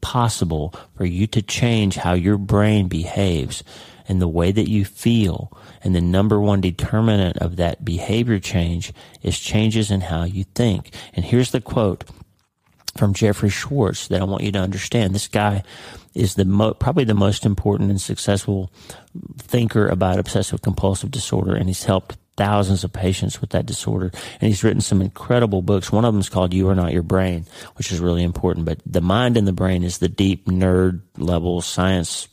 possible 0.00 0.72
for 0.96 1.04
you 1.04 1.26
to 1.26 1.42
change 1.42 1.96
how 1.96 2.12
your 2.12 2.38
brain 2.38 2.88
behaves 2.88 3.64
and 4.08 4.22
the 4.22 4.28
way 4.28 4.52
that 4.52 4.70
you 4.70 4.84
feel. 4.84 5.56
And 5.82 5.94
the 5.94 6.00
number 6.00 6.40
one 6.40 6.60
determinant 6.60 7.36
of 7.38 7.56
that 7.56 7.84
behavior 7.84 8.38
change 8.38 8.92
is 9.22 9.38
changes 9.38 9.90
in 9.90 10.02
how 10.02 10.24
you 10.24 10.44
think. 10.54 10.94
And 11.12 11.24
here's 11.24 11.50
the 11.50 11.60
quote 11.60 12.04
from 12.96 13.14
Jeffrey 13.14 13.50
Schwartz 13.50 14.08
that 14.08 14.20
I 14.20 14.24
want 14.24 14.42
you 14.42 14.52
to 14.52 14.58
understand. 14.58 15.14
This 15.14 15.28
guy 15.28 15.62
is 16.14 16.34
the 16.34 16.44
mo- 16.44 16.74
probably 16.74 17.04
the 17.04 17.14
most 17.14 17.44
important 17.44 17.90
and 17.90 18.00
successful 18.00 18.72
thinker 19.38 19.86
about 19.86 20.18
obsessive 20.18 20.62
compulsive 20.62 21.10
disorder, 21.10 21.54
and 21.54 21.68
he's 21.68 21.84
helped 21.84 22.16
thousands 22.38 22.84
of 22.84 22.92
patients 22.92 23.40
with 23.40 23.50
that 23.50 23.66
disorder. 23.66 24.10
And 24.40 24.48
he's 24.48 24.64
written 24.64 24.80
some 24.80 25.02
incredible 25.02 25.60
books. 25.60 25.92
One 25.92 26.04
of 26.04 26.14
them 26.14 26.20
is 26.20 26.28
called 26.28 26.54
You 26.54 26.68
Are 26.68 26.74
Not 26.74 26.92
Your 26.92 27.02
Brain, 27.02 27.44
which 27.74 27.92
is 27.92 28.00
really 28.00 28.22
important. 28.22 28.64
But 28.64 28.80
The 28.86 29.02
Mind 29.02 29.36
and 29.36 29.46
the 29.46 29.52
Brain 29.52 29.82
is 29.82 29.98
the 29.98 30.08
deep 30.08 30.46
nerd 30.46 31.02
level 31.18 31.60
science 31.60 32.28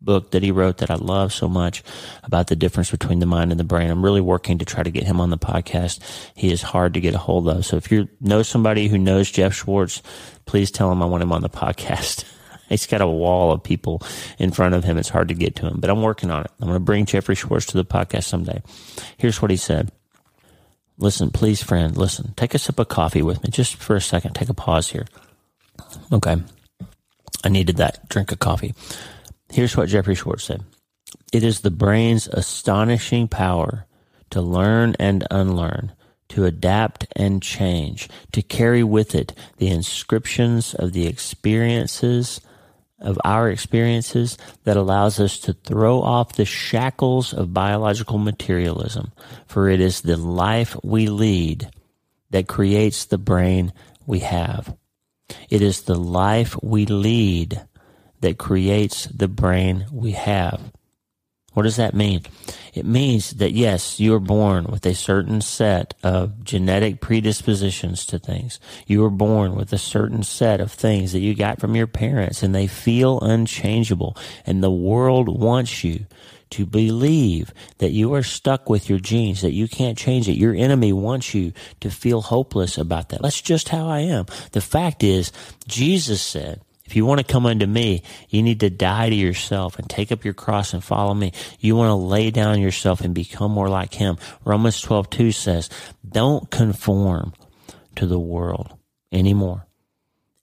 book 0.00 0.30
that 0.30 0.44
he 0.44 0.52
wrote 0.52 0.78
that 0.78 0.92
I 0.92 0.94
love 0.94 1.32
so 1.32 1.48
much 1.48 1.82
about 2.22 2.46
the 2.46 2.54
difference 2.54 2.90
between 2.90 3.18
the 3.18 3.26
mind 3.26 3.50
and 3.50 3.58
the 3.58 3.64
brain. 3.64 3.90
I'm 3.90 4.04
really 4.04 4.20
working 4.20 4.58
to 4.58 4.64
try 4.64 4.84
to 4.84 4.90
get 4.92 5.02
him 5.02 5.20
on 5.20 5.30
the 5.30 5.38
podcast. 5.38 6.00
He 6.36 6.52
is 6.52 6.62
hard 6.62 6.94
to 6.94 7.00
get 7.00 7.16
a 7.16 7.18
hold 7.18 7.48
of. 7.48 7.66
So 7.66 7.76
if 7.76 7.90
you 7.90 8.08
know 8.20 8.44
somebody 8.44 8.86
who 8.86 8.96
knows 8.96 9.28
Jeff 9.28 9.54
Schwartz, 9.54 10.00
please 10.46 10.70
tell 10.70 10.92
him 10.92 11.02
I 11.02 11.06
want 11.06 11.24
him 11.24 11.32
on 11.32 11.42
the 11.42 11.48
podcast. 11.64 12.24
He's 12.68 12.86
got 12.86 13.00
a 13.00 13.06
wall 13.06 13.52
of 13.52 13.62
people 13.62 14.02
in 14.38 14.50
front 14.50 14.74
of 14.74 14.84
him. 14.84 14.98
It's 14.98 15.08
hard 15.08 15.28
to 15.28 15.34
get 15.34 15.56
to 15.56 15.66
him, 15.66 15.80
but 15.80 15.90
I'm 15.90 16.02
working 16.02 16.30
on 16.30 16.44
it. 16.44 16.50
I'm 16.60 16.68
going 16.68 16.76
to 16.76 16.84
bring 16.84 17.06
Jeffrey 17.06 17.34
Schwartz 17.34 17.66
to 17.66 17.76
the 17.76 17.84
podcast 17.84 18.24
someday. 18.24 18.62
Here's 19.16 19.40
what 19.40 19.50
he 19.50 19.56
said. 19.56 19.90
Listen, 20.98 21.30
please, 21.30 21.62
friend, 21.62 21.96
listen. 21.96 22.34
Take 22.36 22.54
a 22.54 22.58
sip 22.58 22.78
of 22.78 22.88
coffee 22.88 23.22
with 23.22 23.42
me 23.42 23.50
just 23.50 23.76
for 23.76 23.94
a 23.94 24.00
second. 24.00 24.34
Take 24.34 24.48
a 24.48 24.54
pause 24.54 24.90
here. 24.90 25.06
Okay. 26.12 26.36
I 27.44 27.48
needed 27.48 27.76
that 27.76 28.08
drink 28.08 28.32
of 28.32 28.40
coffee. 28.40 28.74
Here's 29.50 29.76
what 29.76 29.88
Jeffrey 29.88 30.16
Schwartz 30.16 30.44
said. 30.44 30.64
It 31.32 31.44
is 31.44 31.60
the 31.60 31.70
brain's 31.70 32.26
astonishing 32.26 33.28
power 33.28 33.86
to 34.30 34.42
learn 34.42 34.94
and 34.98 35.26
unlearn, 35.30 35.92
to 36.30 36.44
adapt 36.44 37.06
and 37.14 37.42
change, 37.42 38.08
to 38.32 38.42
carry 38.42 38.82
with 38.82 39.14
it 39.14 39.34
the 39.58 39.68
inscriptions 39.68 40.74
of 40.74 40.92
the 40.92 41.06
experiences 41.06 42.40
of 43.00 43.18
our 43.24 43.48
experiences 43.48 44.36
that 44.64 44.76
allows 44.76 45.20
us 45.20 45.38
to 45.40 45.52
throw 45.52 46.02
off 46.02 46.32
the 46.32 46.44
shackles 46.44 47.32
of 47.32 47.54
biological 47.54 48.18
materialism, 48.18 49.12
for 49.46 49.68
it 49.68 49.80
is 49.80 50.00
the 50.00 50.16
life 50.16 50.76
we 50.82 51.06
lead 51.06 51.70
that 52.30 52.48
creates 52.48 53.04
the 53.04 53.18
brain 53.18 53.72
we 54.06 54.20
have. 54.20 54.76
It 55.48 55.62
is 55.62 55.82
the 55.82 55.98
life 55.98 56.56
we 56.62 56.86
lead 56.86 57.66
that 58.20 58.38
creates 58.38 59.06
the 59.06 59.28
brain 59.28 59.86
we 59.92 60.12
have. 60.12 60.72
What 61.58 61.64
does 61.64 61.74
that 61.74 61.92
mean? 61.92 62.22
It 62.72 62.86
means 62.86 63.32
that 63.32 63.50
yes, 63.50 63.98
you 63.98 64.14
are 64.14 64.20
born 64.20 64.66
with 64.66 64.86
a 64.86 64.94
certain 64.94 65.40
set 65.40 65.94
of 66.04 66.44
genetic 66.44 67.00
predispositions 67.00 68.06
to 68.06 68.20
things. 68.20 68.60
You 68.86 69.00
were 69.00 69.10
born 69.10 69.56
with 69.56 69.72
a 69.72 69.76
certain 69.76 70.22
set 70.22 70.60
of 70.60 70.70
things 70.70 71.10
that 71.10 71.18
you 71.18 71.34
got 71.34 71.58
from 71.60 71.74
your 71.74 71.88
parents 71.88 72.44
and 72.44 72.54
they 72.54 72.68
feel 72.68 73.18
unchangeable. 73.22 74.16
And 74.46 74.62
the 74.62 74.70
world 74.70 75.28
wants 75.28 75.82
you 75.82 76.06
to 76.50 76.64
believe 76.64 77.52
that 77.78 77.90
you 77.90 78.14
are 78.14 78.22
stuck 78.22 78.70
with 78.70 78.88
your 78.88 79.00
genes, 79.00 79.40
that 79.40 79.50
you 79.50 79.66
can't 79.66 79.98
change 79.98 80.28
it. 80.28 80.38
Your 80.38 80.54
enemy 80.54 80.92
wants 80.92 81.34
you 81.34 81.52
to 81.80 81.90
feel 81.90 82.20
hopeless 82.20 82.78
about 82.78 83.08
that. 83.08 83.20
That's 83.20 83.42
just 83.42 83.70
how 83.70 83.88
I 83.88 84.02
am. 84.02 84.26
The 84.52 84.60
fact 84.60 85.02
is, 85.02 85.32
Jesus 85.66 86.22
said, 86.22 86.60
if 86.88 86.96
you 86.96 87.04
want 87.04 87.18
to 87.18 87.32
come 87.32 87.44
unto 87.44 87.66
me, 87.66 88.02
you 88.30 88.42
need 88.42 88.60
to 88.60 88.70
die 88.70 89.10
to 89.10 89.14
yourself 89.14 89.78
and 89.78 89.90
take 89.90 90.10
up 90.10 90.24
your 90.24 90.32
cross 90.32 90.72
and 90.72 90.82
follow 90.82 91.12
me. 91.12 91.32
You 91.60 91.76
want 91.76 91.90
to 91.90 91.94
lay 91.94 92.30
down 92.30 92.62
yourself 92.62 93.02
and 93.02 93.14
become 93.14 93.50
more 93.50 93.68
like 93.68 93.92
him. 93.92 94.16
Romans 94.42 94.80
12, 94.80 95.10
2 95.10 95.32
says, 95.32 95.68
don't 96.08 96.50
conform 96.50 97.34
to 97.96 98.06
the 98.06 98.18
world 98.18 98.74
anymore. 99.12 99.66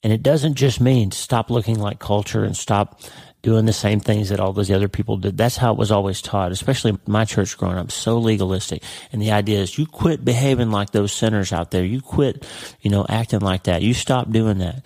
And 0.04 0.14
it 0.14 0.22
doesn't 0.22 0.54
just 0.54 0.80
mean 0.80 1.10
stop 1.10 1.50
looking 1.50 1.80
like 1.80 1.98
culture 1.98 2.44
and 2.44 2.56
stop 2.56 3.02
doing 3.42 3.66
the 3.66 3.74
same 3.74 4.00
things 4.00 4.30
that 4.30 4.40
all 4.40 4.54
those 4.54 4.70
other 4.70 4.88
people 4.88 5.18
did. 5.18 5.36
That's 5.36 5.58
how 5.58 5.72
it 5.72 5.80
was 5.80 5.92
always 5.92 6.22
taught, 6.22 6.52
especially 6.52 6.96
my 7.08 7.26
church 7.26 7.58
growing 7.58 7.80
up, 7.80 7.92
so 7.92 8.20
legalistic. 8.20 8.84
And 9.12 9.20
the 9.20 9.32
idea 9.32 9.62
is 9.62 9.80
you 9.80 9.88
quit 9.88 10.24
behaving 10.24 10.70
like 10.70 10.92
those 10.92 11.12
sinners 11.12 11.52
out 11.52 11.72
there. 11.72 11.84
You 11.84 12.02
quit, 12.02 12.46
you 12.82 12.92
know, 12.92 13.04
acting 13.10 13.40
like 13.40 13.64
that. 13.64 13.82
You 13.82 13.96
stop 13.96 14.30
doing 14.30 14.60
that 14.60 14.86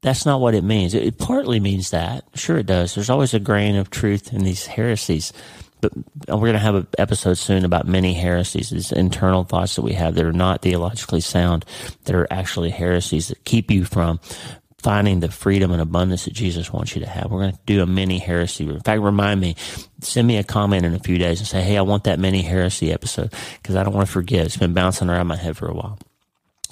that's 0.00 0.24
not 0.24 0.40
what 0.40 0.54
it 0.54 0.64
means. 0.64 0.94
It, 0.94 1.18
partly 1.18 1.60
means 1.60 1.90
that. 1.90 2.24
Sure, 2.34 2.58
it 2.58 2.66
does. 2.66 2.94
There's 2.94 3.10
always 3.10 3.34
a 3.34 3.40
grain 3.40 3.76
of 3.76 3.90
truth 3.90 4.32
in 4.32 4.44
these 4.44 4.66
heresies. 4.66 5.32
But 5.80 5.92
uh, 6.28 6.36
we're 6.36 6.48
going 6.48 6.52
to 6.54 6.58
have 6.58 6.74
an 6.74 6.86
episode 6.98 7.34
soon 7.34 7.64
about 7.64 7.86
many 7.86 8.14
heresies, 8.14 8.70
these 8.70 8.92
internal 8.92 9.44
thoughts 9.44 9.76
that 9.76 9.82
we 9.82 9.92
have 9.94 10.14
that 10.14 10.24
are 10.24 10.32
not 10.32 10.62
theologically 10.62 11.20
sound, 11.20 11.64
that 12.04 12.14
are 12.14 12.26
actually 12.30 12.70
heresies 12.70 13.28
that 13.28 13.44
keep 13.44 13.70
you 13.70 13.84
from 13.84 14.20
finding 14.78 15.18
the 15.18 15.30
freedom 15.30 15.72
and 15.72 15.82
abundance 15.82 16.24
that 16.24 16.34
Jesus 16.34 16.72
wants 16.72 16.94
you 16.94 17.00
to 17.00 17.08
have. 17.08 17.30
We're 17.30 17.40
going 17.40 17.52
to 17.52 17.58
do 17.66 17.82
a 17.82 17.86
mini 17.86 18.18
heresy. 18.18 18.68
In 18.68 18.80
fact, 18.80 19.02
remind 19.02 19.40
me, 19.40 19.56
send 20.00 20.26
me 20.26 20.36
a 20.36 20.44
comment 20.44 20.86
in 20.86 20.94
a 20.94 21.00
few 21.00 21.18
days 21.18 21.40
and 21.40 21.48
say, 21.48 21.62
Hey, 21.62 21.76
I 21.76 21.82
want 21.82 22.04
that 22.04 22.20
mini 22.20 22.42
heresy 22.42 22.92
episode 22.92 23.32
because 23.60 23.74
I 23.74 23.82
don't 23.82 23.94
want 23.94 24.06
to 24.06 24.12
forget. 24.12 24.46
It's 24.46 24.56
been 24.56 24.74
bouncing 24.74 25.10
around 25.10 25.26
my 25.26 25.36
head 25.36 25.56
for 25.56 25.68
a 25.68 25.74
while. 25.74 25.98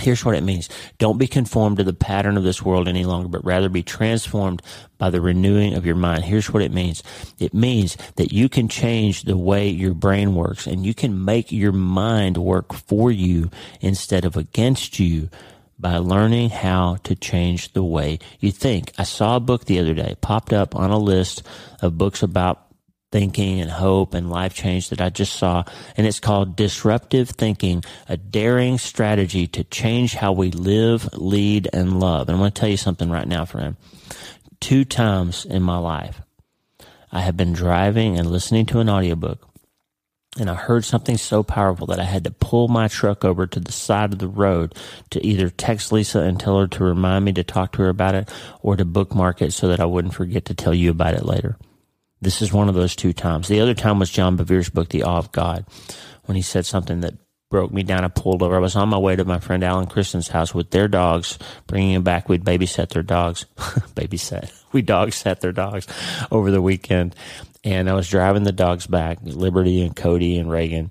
Here's 0.00 0.24
what 0.24 0.34
it 0.34 0.42
means. 0.42 0.68
Don't 0.98 1.18
be 1.18 1.26
conformed 1.26 1.78
to 1.78 1.84
the 1.84 1.94
pattern 1.94 2.36
of 2.36 2.44
this 2.44 2.62
world 2.62 2.86
any 2.86 3.04
longer, 3.04 3.28
but 3.28 3.44
rather 3.44 3.70
be 3.70 3.82
transformed 3.82 4.60
by 4.98 5.08
the 5.08 5.22
renewing 5.22 5.74
of 5.74 5.86
your 5.86 5.96
mind. 5.96 6.24
Here's 6.24 6.52
what 6.52 6.62
it 6.62 6.72
means. 6.72 7.02
It 7.38 7.54
means 7.54 7.96
that 8.16 8.32
you 8.32 8.48
can 8.48 8.68
change 8.68 9.22
the 9.22 9.38
way 9.38 9.68
your 9.68 9.94
brain 9.94 10.34
works 10.34 10.66
and 10.66 10.84
you 10.84 10.92
can 10.92 11.24
make 11.24 11.50
your 11.50 11.72
mind 11.72 12.36
work 12.36 12.74
for 12.74 13.10
you 13.10 13.50
instead 13.80 14.26
of 14.26 14.36
against 14.36 14.98
you 14.98 15.30
by 15.78 15.96
learning 15.98 16.50
how 16.50 16.96
to 17.04 17.14
change 17.14 17.72
the 17.72 17.84
way 17.84 18.18
you 18.38 18.50
think. 18.50 18.92
I 18.98 19.04
saw 19.04 19.36
a 19.36 19.40
book 19.40 19.64
the 19.64 19.78
other 19.78 19.94
day 19.94 20.16
popped 20.20 20.52
up 20.52 20.74
on 20.74 20.90
a 20.90 20.98
list 20.98 21.42
of 21.80 21.98
books 21.98 22.22
about 22.22 22.65
thinking 23.12 23.60
and 23.60 23.70
hope 23.70 24.14
and 24.14 24.30
life 24.30 24.54
change 24.54 24.90
that 24.90 25.00
I 25.00 25.10
just 25.10 25.34
saw. 25.34 25.64
And 25.96 26.06
it's 26.06 26.20
called 26.20 26.56
Disruptive 26.56 27.30
Thinking, 27.30 27.84
a 28.08 28.16
daring 28.16 28.78
strategy 28.78 29.46
to 29.48 29.64
change 29.64 30.14
how 30.14 30.32
we 30.32 30.50
live, 30.50 31.12
lead, 31.14 31.68
and 31.72 32.00
love. 32.00 32.28
And 32.28 32.36
I'm 32.36 32.40
going 32.40 32.52
to 32.52 32.60
tell 32.60 32.68
you 32.68 32.76
something 32.76 33.10
right 33.10 33.28
now, 33.28 33.44
friend. 33.44 33.76
Two 34.60 34.84
times 34.84 35.44
in 35.44 35.62
my 35.62 35.78
life, 35.78 36.20
I 37.12 37.20
have 37.20 37.36
been 37.36 37.52
driving 37.52 38.18
and 38.18 38.30
listening 38.30 38.66
to 38.66 38.80
an 38.80 38.88
audiobook 38.88 39.46
and 40.38 40.50
I 40.50 40.54
heard 40.54 40.84
something 40.84 41.16
so 41.16 41.42
powerful 41.42 41.86
that 41.86 42.00
I 42.00 42.04
had 42.04 42.24
to 42.24 42.30
pull 42.30 42.68
my 42.68 42.88
truck 42.88 43.24
over 43.24 43.46
to 43.46 43.60
the 43.60 43.72
side 43.72 44.12
of 44.12 44.18
the 44.18 44.28
road 44.28 44.74
to 45.10 45.24
either 45.24 45.48
text 45.48 45.92
Lisa 45.92 46.20
and 46.20 46.38
tell 46.38 46.58
her 46.58 46.66
to 46.68 46.84
remind 46.84 47.24
me 47.24 47.32
to 47.34 47.44
talk 47.44 47.72
to 47.72 47.82
her 47.82 47.88
about 47.88 48.14
it 48.14 48.30
or 48.60 48.76
to 48.76 48.84
bookmark 48.84 49.40
it 49.40 49.52
so 49.52 49.68
that 49.68 49.80
I 49.80 49.86
wouldn't 49.86 50.14
forget 50.14 50.44
to 50.46 50.54
tell 50.54 50.74
you 50.74 50.90
about 50.90 51.14
it 51.14 51.24
later. 51.24 51.56
This 52.20 52.40
is 52.42 52.52
one 52.52 52.68
of 52.68 52.74
those 52.74 52.96
two 52.96 53.12
times. 53.12 53.48
The 53.48 53.60
other 53.60 53.74
time 53.74 53.98
was 53.98 54.10
John 54.10 54.36
Bevere's 54.36 54.70
book, 54.70 54.88
The 54.88 55.02
Awe 55.02 55.18
of 55.18 55.32
God, 55.32 55.66
when 56.24 56.36
he 56.36 56.42
said 56.42 56.64
something 56.64 57.00
that 57.00 57.14
broke 57.50 57.72
me 57.72 57.82
down. 57.82 58.04
I 58.04 58.08
pulled 58.08 58.42
over. 58.42 58.56
I 58.56 58.60
was 58.60 58.76
on 58.76 58.88
my 58.88 58.98
way 58.98 59.16
to 59.16 59.24
my 59.24 59.38
friend 59.38 59.62
Alan 59.62 59.86
Christen's 59.86 60.28
house 60.28 60.54
with 60.54 60.70
their 60.70 60.88
dogs, 60.88 61.38
bringing 61.66 61.94
them 61.94 62.02
back. 62.02 62.28
We'd 62.28 62.44
babysat 62.44 62.88
their 62.88 63.02
dogs. 63.02 63.46
babysat. 63.56 64.52
We 64.72 64.82
dog 64.82 65.12
sat 65.12 65.40
their 65.40 65.52
dogs 65.52 65.86
over 66.30 66.50
the 66.50 66.62
weekend. 66.62 67.14
And 67.64 67.88
I 67.88 67.94
was 67.94 68.08
driving 68.08 68.44
the 68.44 68.52
dogs 68.52 68.86
back, 68.86 69.18
Liberty 69.22 69.82
and 69.82 69.94
Cody 69.94 70.38
and 70.38 70.50
Reagan, 70.50 70.90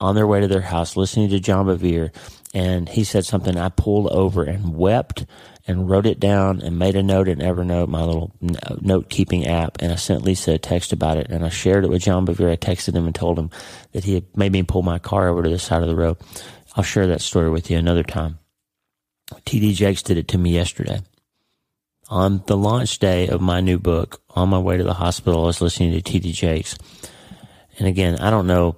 on 0.00 0.14
their 0.14 0.26
way 0.26 0.40
to 0.40 0.48
their 0.48 0.60
house, 0.60 0.96
listening 0.96 1.30
to 1.30 1.40
John 1.40 1.66
Bevere. 1.66 2.14
And 2.54 2.88
he 2.88 3.04
said 3.04 3.24
something. 3.24 3.56
I 3.56 3.70
pulled 3.70 4.08
over 4.08 4.44
and 4.44 4.76
wept 4.76 5.26
and 5.66 5.88
wrote 5.88 6.06
it 6.06 6.18
down 6.18 6.60
and 6.60 6.78
made 6.78 6.96
a 6.96 7.02
note 7.02 7.28
in 7.28 7.38
Evernote, 7.38 7.88
my 7.88 8.02
little 8.02 8.32
note 8.80 9.08
keeping 9.08 9.46
app. 9.46 9.78
And 9.80 9.92
I 9.92 9.96
sent 9.96 10.24
Lisa 10.24 10.52
a 10.52 10.58
text 10.58 10.92
about 10.92 11.18
it 11.18 11.28
and 11.30 11.44
I 11.44 11.48
shared 11.48 11.84
it 11.84 11.90
with 11.90 12.02
John 12.02 12.26
Bevere. 12.26 12.52
I 12.52 12.56
texted 12.56 12.94
him 12.94 13.06
and 13.06 13.14
told 13.14 13.38
him 13.38 13.50
that 13.92 14.04
he 14.04 14.14
had 14.14 14.36
made 14.36 14.52
me 14.52 14.62
pull 14.62 14.82
my 14.82 14.98
car 14.98 15.28
over 15.28 15.42
to 15.42 15.48
the 15.48 15.58
side 15.58 15.82
of 15.82 15.88
the 15.88 15.96
road. 15.96 16.16
I'll 16.74 16.84
share 16.84 17.06
that 17.08 17.20
story 17.20 17.50
with 17.50 17.70
you 17.70 17.78
another 17.78 18.02
time. 18.02 18.38
TD 19.46 19.74
Jakes 19.74 20.02
did 20.02 20.18
it 20.18 20.28
to 20.28 20.38
me 20.38 20.52
yesterday. 20.52 21.00
On 22.08 22.42
the 22.46 22.56
launch 22.56 22.98
day 22.98 23.28
of 23.28 23.40
my 23.40 23.60
new 23.60 23.78
book, 23.78 24.20
on 24.30 24.48
my 24.48 24.58
way 24.58 24.76
to 24.76 24.84
the 24.84 24.92
hospital, 24.92 25.44
I 25.44 25.46
was 25.46 25.60
listening 25.60 25.92
to 25.92 26.02
TD 26.02 26.32
Jakes. 26.32 26.76
And 27.78 27.88
again, 27.88 28.18
I 28.18 28.30
don't 28.30 28.46
know 28.46 28.76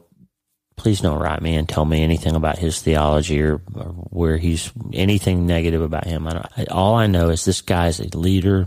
please 0.77 1.01
don't 1.01 1.21
write 1.21 1.43
me 1.43 1.55
and 1.57 1.69
tell 1.69 1.85
me 1.85 2.03
anything 2.03 2.35
about 2.35 2.59
his 2.59 2.81
theology 2.81 3.41
or, 3.41 3.61
or 3.75 3.85
where 4.11 4.37
he's 4.37 4.73
anything 4.93 5.47
negative 5.47 5.83
about 5.83 6.07
him. 6.07 6.27
I 6.27 6.67
all 6.71 6.95
I 6.95 7.07
know 7.07 7.31
is 7.31 7.45
this 7.45 7.61
guy's 7.61 8.01
a 8.01 8.17
leader. 8.17 8.67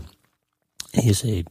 He's 0.94 1.24
a 1.24 1.44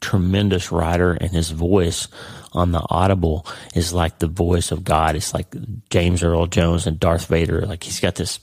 tremendous 0.00 0.72
writer, 0.72 1.12
and 1.12 1.30
his 1.30 1.50
voice 1.50 2.08
on 2.52 2.72
the 2.72 2.84
Audible 2.90 3.46
is 3.74 3.92
like 3.92 4.18
the 4.18 4.26
voice 4.26 4.72
of 4.72 4.84
God. 4.84 5.16
It's 5.16 5.32
like 5.32 5.54
James 5.90 6.22
Earl 6.22 6.46
Jones 6.46 6.86
and 6.86 6.98
Darth 6.98 7.26
Vader. 7.26 7.62
Like 7.62 7.84
he's 7.84 8.00
got 8.00 8.16
this 8.16 8.40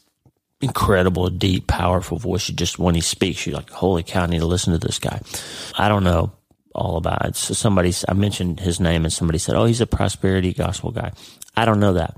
incredible, 0.61 1.29
deep, 1.29 1.67
powerful 1.67 2.17
voice. 2.17 2.47
You 2.47 2.55
just 2.55 2.79
when 2.79 2.95
he 2.95 3.01
speaks, 3.01 3.45
you're 3.45 3.55
like, 3.55 3.69
"Holy 3.69 4.03
cow! 4.03 4.23
I 4.23 4.27
need 4.27 4.39
to 4.39 4.45
listen 4.45 4.73
to 4.73 4.79
this 4.79 4.99
guy." 4.99 5.19
I 5.77 5.89
don't 5.89 6.03
know 6.03 6.31
all 6.73 6.97
about. 6.97 7.35
So 7.35 7.53
somebody, 7.53 7.93
I 8.07 8.13
mentioned 8.13 8.59
his 8.59 8.79
name, 8.79 9.03
and 9.03 9.13
somebody 9.13 9.39
said, 9.39 9.55
"Oh, 9.55 9.65
he's 9.65 9.81
a 9.81 9.87
prosperity 9.87 10.53
gospel 10.53 10.91
guy." 10.91 11.11
I 11.55 11.65
don't 11.65 11.79
know 11.79 11.93
that. 11.93 12.17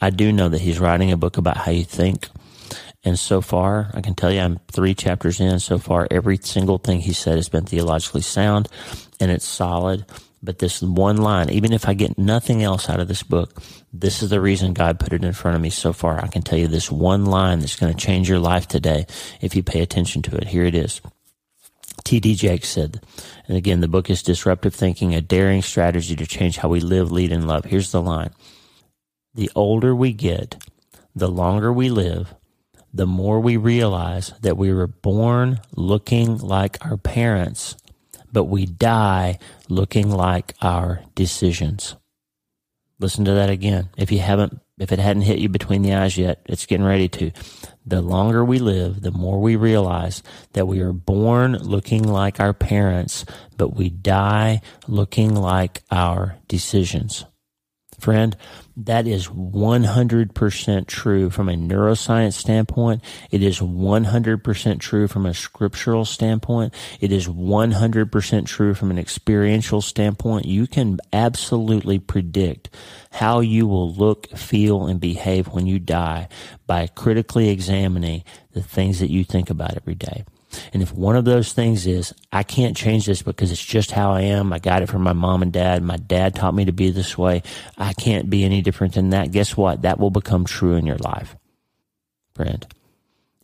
I 0.00 0.10
do 0.10 0.32
know 0.32 0.48
that 0.48 0.60
he's 0.60 0.80
writing 0.80 1.12
a 1.12 1.16
book 1.16 1.36
about 1.36 1.58
how 1.58 1.70
you 1.70 1.84
think. 1.84 2.28
And 3.02 3.18
so 3.18 3.40
far, 3.40 3.90
I 3.94 4.00
can 4.00 4.14
tell 4.14 4.30
you 4.30 4.40
I'm 4.40 4.60
three 4.70 4.94
chapters 4.94 5.40
in. 5.40 5.58
So 5.60 5.78
far, 5.78 6.06
every 6.10 6.38
single 6.38 6.78
thing 6.78 7.00
he 7.00 7.12
said 7.12 7.36
has 7.36 7.48
been 7.48 7.64
theologically 7.64 8.20
sound 8.20 8.68
and 9.18 9.30
it's 9.30 9.46
solid. 9.46 10.04
But 10.42 10.58
this 10.58 10.80
one 10.80 11.18
line, 11.18 11.50
even 11.50 11.72
if 11.72 11.86
I 11.86 11.92
get 11.92 12.18
nothing 12.18 12.62
else 12.62 12.88
out 12.88 13.00
of 13.00 13.08
this 13.08 13.22
book, 13.22 13.62
this 13.92 14.22
is 14.22 14.30
the 14.30 14.40
reason 14.40 14.72
God 14.72 14.98
put 14.98 15.12
it 15.12 15.22
in 15.22 15.32
front 15.34 15.54
of 15.54 15.60
me 15.60 15.68
so 15.68 15.92
far. 15.92 16.18
I 16.22 16.28
can 16.28 16.40
tell 16.40 16.58
you 16.58 16.66
this 16.66 16.90
one 16.90 17.26
line 17.26 17.60
that's 17.60 17.76
going 17.76 17.92
to 17.92 17.98
change 17.98 18.28
your 18.28 18.38
life 18.38 18.66
today 18.66 19.06
if 19.42 19.54
you 19.54 19.62
pay 19.62 19.82
attention 19.82 20.22
to 20.22 20.36
it. 20.36 20.48
Here 20.48 20.64
it 20.64 20.74
is. 20.74 21.02
T.D. 22.10 22.34
Jakes 22.34 22.68
said, 22.68 23.00
and 23.46 23.56
again, 23.56 23.78
the 23.78 23.86
book 23.86 24.10
is 24.10 24.24
Disruptive 24.24 24.74
Thinking, 24.74 25.14
a 25.14 25.20
daring 25.20 25.62
strategy 25.62 26.16
to 26.16 26.26
change 26.26 26.56
how 26.56 26.68
we 26.68 26.80
live, 26.80 27.12
lead, 27.12 27.30
and 27.30 27.46
love. 27.46 27.66
Here's 27.66 27.92
the 27.92 28.02
line. 28.02 28.30
The 29.32 29.48
older 29.54 29.94
we 29.94 30.12
get, 30.12 30.56
the 31.14 31.28
longer 31.28 31.72
we 31.72 31.88
live, 31.88 32.34
the 32.92 33.06
more 33.06 33.38
we 33.38 33.56
realize 33.56 34.32
that 34.40 34.56
we 34.56 34.72
were 34.72 34.88
born 34.88 35.60
looking 35.76 36.38
like 36.38 36.84
our 36.84 36.96
parents, 36.96 37.76
but 38.32 38.46
we 38.46 38.66
die 38.66 39.38
looking 39.68 40.10
like 40.10 40.54
our 40.60 41.04
decisions. 41.14 41.94
Listen 42.98 43.24
to 43.24 43.34
that 43.34 43.50
again. 43.50 43.88
If 43.96 44.10
you 44.10 44.18
haven't, 44.18 44.58
if 44.80 44.92
it 44.92 44.98
hadn't 44.98 45.22
hit 45.22 45.38
you 45.38 45.48
between 45.50 45.82
the 45.82 45.92
eyes 45.92 46.16
yet, 46.16 46.40
it's 46.46 46.64
getting 46.64 46.86
ready 46.86 47.06
to. 47.08 47.30
The 47.84 48.00
longer 48.00 48.42
we 48.44 48.58
live, 48.58 49.02
the 49.02 49.10
more 49.10 49.38
we 49.38 49.54
realize 49.54 50.22
that 50.54 50.66
we 50.66 50.80
are 50.80 50.92
born 50.92 51.52
looking 51.58 52.02
like 52.02 52.40
our 52.40 52.54
parents, 52.54 53.26
but 53.58 53.76
we 53.76 53.90
die 53.90 54.62
looking 54.88 55.34
like 55.34 55.82
our 55.90 56.36
decisions. 56.48 57.26
Friend, 58.00 58.36
that 58.76 59.06
is 59.06 59.28
100% 59.28 60.86
true 60.86 61.30
from 61.30 61.48
a 61.48 61.54
neuroscience 61.54 62.32
standpoint. 62.32 63.02
It 63.30 63.42
is 63.42 63.60
100% 63.60 64.80
true 64.80 65.06
from 65.06 65.26
a 65.26 65.34
scriptural 65.34 66.04
standpoint. 66.04 66.74
It 67.00 67.12
is 67.12 67.28
100% 67.28 68.46
true 68.46 68.74
from 68.74 68.90
an 68.90 68.98
experiential 68.98 69.82
standpoint. 69.82 70.46
You 70.46 70.66
can 70.66 70.98
absolutely 71.12 71.98
predict 71.98 72.70
how 73.12 73.40
you 73.40 73.66
will 73.66 73.92
look, 73.92 74.28
feel, 74.36 74.86
and 74.86 75.00
behave 75.00 75.48
when 75.48 75.66
you 75.66 75.78
die 75.78 76.28
by 76.66 76.86
critically 76.86 77.50
examining 77.50 78.24
the 78.52 78.62
things 78.62 79.00
that 79.00 79.10
you 79.10 79.24
think 79.24 79.50
about 79.50 79.76
every 79.76 79.94
day. 79.94 80.24
And 80.72 80.82
if 80.82 80.92
one 80.92 81.16
of 81.16 81.24
those 81.24 81.52
things 81.52 81.86
is, 81.86 82.14
I 82.32 82.42
can't 82.42 82.76
change 82.76 83.06
this 83.06 83.22
because 83.22 83.52
it's 83.52 83.64
just 83.64 83.92
how 83.92 84.12
I 84.12 84.22
am. 84.22 84.52
I 84.52 84.58
got 84.58 84.82
it 84.82 84.88
from 84.88 85.02
my 85.02 85.12
mom 85.12 85.42
and 85.42 85.52
dad. 85.52 85.82
My 85.82 85.96
dad 85.96 86.34
taught 86.34 86.54
me 86.54 86.64
to 86.64 86.72
be 86.72 86.90
this 86.90 87.16
way. 87.16 87.42
I 87.78 87.92
can't 87.92 88.30
be 88.30 88.44
any 88.44 88.62
different 88.62 88.94
than 88.94 89.10
that. 89.10 89.32
Guess 89.32 89.56
what? 89.56 89.82
That 89.82 89.98
will 89.98 90.10
become 90.10 90.44
true 90.44 90.74
in 90.74 90.86
your 90.86 90.98
life. 90.98 91.36
Friend, 92.34 92.66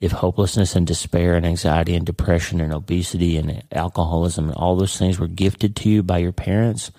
if 0.01 0.12
hopelessness 0.12 0.77
and 0.77 0.87
despair 0.87 1.37
and 1.37 1.47
anxiety 1.47 1.95
and 1.95 2.05
depression 2.05 2.61
and 2.61 2.73
obesity 2.73 3.37
and 3.37 3.62
alcoholism 3.73 4.49
and 4.49 4.57
all 4.57 4.77
those 4.77 4.99
things 4.99 5.19
were 5.19 5.29
gifted 5.29 5.77
to 5.77 5.88
you 5.88 6.03
by 6.03 6.19
your 6.19 6.33
parents, 6.33 6.90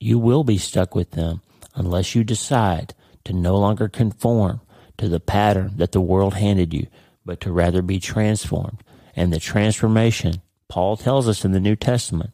you 0.00 0.18
will 0.18 0.42
be 0.42 0.58
stuck 0.58 0.94
with 0.94 1.12
them 1.12 1.42
unless 1.74 2.14
you 2.14 2.24
decide 2.24 2.94
to 3.24 3.32
no 3.32 3.56
longer 3.56 3.88
conform 3.88 4.60
to 4.98 5.08
the 5.08 5.20
pattern 5.20 5.72
that 5.76 5.92
the 5.92 6.00
world 6.00 6.34
handed 6.34 6.74
you, 6.74 6.86
but 7.24 7.40
to 7.40 7.52
rather 7.52 7.82
be 7.82 8.00
transformed 8.00 8.82
and 9.14 9.32
the 9.32 9.40
transformation 9.40 10.42
Paul 10.68 10.96
tells 10.96 11.28
us 11.28 11.44
in 11.44 11.52
the 11.52 11.60
New 11.60 11.76
Testament. 11.76 12.30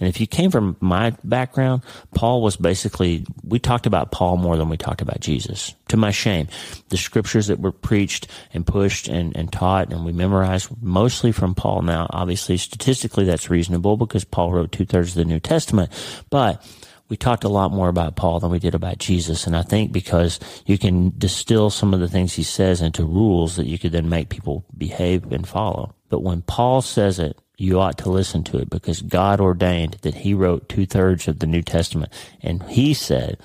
And 0.00 0.08
if 0.08 0.18
you 0.18 0.26
came 0.26 0.50
from 0.50 0.76
my 0.80 1.10
background, 1.22 1.82
Paul 2.14 2.40
was 2.40 2.56
basically, 2.56 3.26
we 3.44 3.58
talked 3.58 3.86
about 3.86 4.10
Paul 4.10 4.38
more 4.38 4.56
than 4.56 4.68
we 4.68 4.76
talked 4.76 5.02
about 5.02 5.20
Jesus. 5.20 5.74
To 5.88 5.96
my 5.96 6.10
shame, 6.10 6.48
the 6.88 6.96
scriptures 6.96 7.48
that 7.48 7.60
were 7.60 7.72
preached 7.72 8.26
and 8.54 8.66
pushed 8.66 9.06
and, 9.06 9.36
and 9.36 9.52
taught 9.52 9.92
and 9.92 10.04
we 10.04 10.12
memorized 10.12 10.70
mostly 10.82 11.30
from 11.30 11.54
Paul. 11.54 11.82
Now, 11.82 12.08
obviously, 12.10 12.56
statistically, 12.56 13.24
that's 13.24 13.50
reasonable 13.50 13.96
because 13.96 14.24
Paul 14.24 14.52
wrote 14.52 14.72
two 14.72 14.86
thirds 14.86 15.10
of 15.10 15.16
the 15.16 15.24
New 15.26 15.38
Testament. 15.38 15.92
But 16.30 16.66
we 17.08 17.16
talked 17.16 17.44
a 17.44 17.48
lot 17.48 17.70
more 17.70 17.88
about 17.88 18.16
Paul 18.16 18.40
than 18.40 18.50
we 18.50 18.58
did 18.58 18.74
about 18.74 18.98
Jesus. 18.98 19.46
And 19.46 19.54
I 19.54 19.62
think 19.62 19.92
because 19.92 20.40
you 20.64 20.78
can 20.78 21.12
distill 21.18 21.70
some 21.70 21.94
of 21.94 22.00
the 22.00 22.08
things 22.08 22.32
he 22.32 22.42
says 22.42 22.80
into 22.80 23.04
rules 23.04 23.56
that 23.56 23.66
you 23.66 23.78
could 23.78 23.92
then 23.92 24.08
make 24.08 24.30
people 24.30 24.64
behave 24.76 25.30
and 25.30 25.46
follow. 25.46 25.94
But 26.14 26.22
when 26.22 26.42
Paul 26.42 26.80
says 26.80 27.18
it, 27.18 27.40
you 27.56 27.80
ought 27.80 27.98
to 27.98 28.08
listen 28.08 28.44
to 28.44 28.58
it 28.58 28.70
because 28.70 29.02
God 29.02 29.40
ordained 29.40 29.94
that 30.02 30.14
he 30.14 30.32
wrote 30.32 30.68
two 30.68 30.86
thirds 30.86 31.26
of 31.26 31.40
the 31.40 31.46
New 31.48 31.60
Testament. 31.60 32.12
And 32.40 32.62
he 32.62 32.94
said 32.94 33.36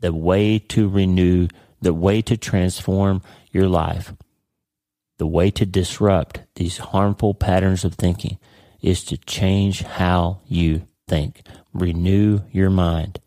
the 0.00 0.12
way 0.12 0.58
to 0.58 0.86
renew, 0.86 1.48
the 1.80 1.94
way 1.94 2.20
to 2.20 2.36
transform 2.36 3.22
your 3.52 3.68
life, 3.68 4.12
the 5.16 5.26
way 5.26 5.50
to 5.52 5.64
disrupt 5.64 6.42
these 6.56 6.76
harmful 6.76 7.32
patterns 7.32 7.86
of 7.86 7.94
thinking 7.94 8.36
is 8.82 9.02
to 9.04 9.16
change 9.16 9.80
how 9.80 10.42
you 10.46 10.86
think. 11.08 11.40
Renew 11.72 12.40
your 12.52 12.68
mind. 12.68 13.18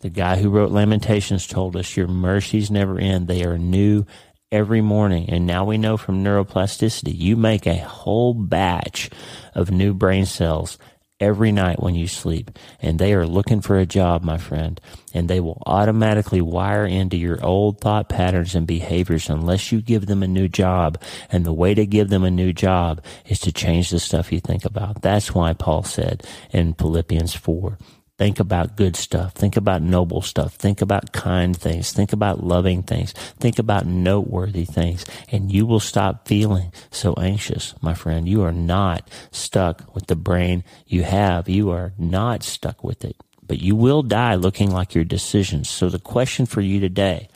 The 0.00 0.10
guy 0.10 0.36
who 0.36 0.50
wrote 0.50 0.70
Lamentations 0.70 1.46
told 1.46 1.76
us 1.76 1.96
your 1.96 2.08
mercies 2.08 2.70
never 2.70 2.98
end. 2.98 3.26
They 3.26 3.42
are 3.42 3.56
new 3.56 4.04
every 4.50 4.80
morning. 4.80 5.28
And 5.28 5.46
now 5.46 5.64
we 5.64 5.78
know 5.78 5.96
from 5.96 6.24
neuroplasticity, 6.24 7.14
you 7.16 7.36
make 7.36 7.66
a 7.66 7.78
whole 7.78 8.34
batch 8.34 9.10
of 9.54 9.70
new 9.70 9.94
brain 9.94 10.26
cells 10.26 10.78
every 11.20 11.50
night 11.50 11.82
when 11.82 11.94
you 11.94 12.06
sleep. 12.06 12.50
And 12.80 12.98
they 12.98 13.12
are 13.12 13.26
looking 13.26 13.60
for 13.60 13.76
a 13.76 13.86
job, 13.86 14.22
my 14.22 14.38
friend. 14.38 14.80
And 15.12 15.28
they 15.28 15.40
will 15.40 15.62
automatically 15.66 16.40
wire 16.40 16.86
into 16.86 17.16
your 17.16 17.44
old 17.44 17.80
thought 17.80 18.08
patterns 18.08 18.54
and 18.54 18.66
behaviors 18.66 19.28
unless 19.28 19.72
you 19.72 19.82
give 19.82 20.06
them 20.06 20.22
a 20.22 20.28
new 20.28 20.48
job. 20.48 21.00
And 21.30 21.44
the 21.44 21.52
way 21.52 21.74
to 21.74 21.86
give 21.86 22.08
them 22.08 22.24
a 22.24 22.30
new 22.30 22.52
job 22.52 23.02
is 23.26 23.40
to 23.40 23.52
change 23.52 23.90
the 23.90 23.98
stuff 23.98 24.32
you 24.32 24.40
think 24.40 24.64
about. 24.64 25.02
That's 25.02 25.34
why 25.34 25.52
Paul 25.54 25.82
said 25.82 26.24
in 26.50 26.74
Philippians 26.74 27.34
4, 27.34 27.78
Think 28.18 28.40
about 28.40 28.76
good 28.76 28.96
stuff. 28.96 29.32
Think 29.34 29.56
about 29.56 29.80
noble 29.80 30.22
stuff. 30.22 30.54
Think 30.54 30.82
about 30.82 31.12
kind 31.12 31.56
things. 31.56 31.92
Think 31.92 32.12
about 32.12 32.42
loving 32.42 32.82
things. 32.82 33.12
Think 33.38 33.60
about 33.60 33.86
noteworthy 33.86 34.64
things. 34.64 35.06
And 35.30 35.52
you 35.52 35.66
will 35.66 35.78
stop 35.78 36.26
feeling 36.26 36.72
so 36.90 37.14
anxious, 37.14 37.76
my 37.80 37.94
friend. 37.94 38.28
You 38.28 38.42
are 38.42 38.52
not 38.52 39.08
stuck 39.30 39.94
with 39.94 40.08
the 40.08 40.16
brain 40.16 40.64
you 40.84 41.04
have. 41.04 41.48
You 41.48 41.70
are 41.70 41.92
not 41.96 42.42
stuck 42.42 42.82
with 42.82 43.04
it. 43.04 43.14
But 43.46 43.60
you 43.60 43.76
will 43.76 44.02
die 44.02 44.34
looking 44.34 44.72
like 44.72 44.96
your 44.96 45.04
decisions. 45.04 45.70
So 45.70 45.88
the 45.88 46.00
question 46.00 46.44
for 46.44 46.60
you 46.60 46.80
today, 46.80 47.28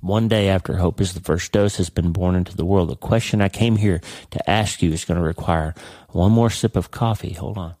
one 0.00 0.28
day 0.28 0.48
after 0.48 0.76
Hope 0.76 1.00
is 1.00 1.14
the 1.14 1.20
First 1.20 1.50
Dose 1.50 1.76
has 1.78 1.90
been 1.90 2.12
born 2.12 2.36
into 2.36 2.56
the 2.56 2.64
world, 2.64 2.88
the 2.88 2.96
question 2.96 3.42
I 3.42 3.48
came 3.48 3.74
here 3.74 4.00
to 4.30 4.48
ask 4.48 4.80
you 4.80 4.92
is 4.92 5.04
going 5.04 5.18
to 5.18 5.26
require 5.26 5.74
one 6.10 6.30
more 6.30 6.50
sip 6.50 6.76
of 6.76 6.92
coffee. 6.92 7.32
Hold 7.32 7.58
on. 7.58 7.74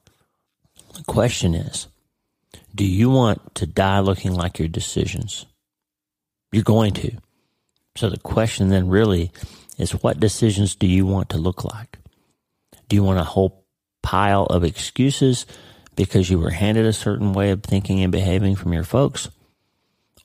The 0.96 1.04
question 1.04 1.54
is, 1.54 1.86
do 2.74 2.84
you 2.84 3.10
want 3.10 3.54
to 3.56 3.66
die 3.66 4.00
looking 4.00 4.32
like 4.32 4.58
your 4.58 4.68
decisions? 4.68 5.46
You're 6.52 6.62
going 6.62 6.94
to. 6.94 7.12
So 7.96 8.08
the 8.08 8.18
question 8.18 8.68
then 8.68 8.88
really 8.88 9.32
is 9.76 9.92
what 9.92 10.20
decisions 10.20 10.74
do 10.74 10.86
you 10.86 11.06
want 11.06 11.30
to 11.30 11.38
look 11.38 11.64
like? 11.64 11.98
Do 12.88 12.96
you 12.96 13.02
want 13.02 13.18
a 13.18 13.24
whole 13.24 13.64
pile 14.02 14.44
of 14.44 14.64
excuses 14.64 15.46
because 15.96 16.30
you 16.30 16.38
were 16.38 16.50
handed 16.50 16.86
a 16.86 16.92
certain 16.92 17.32
way 17.32 17.50
of 17.50 17.62
thinking 17.62 18.02
and 18.02 18.12
behaving 18.12 18.56
from 18.56 18.72
your 18.72 18.84
folks? 18.84 19.28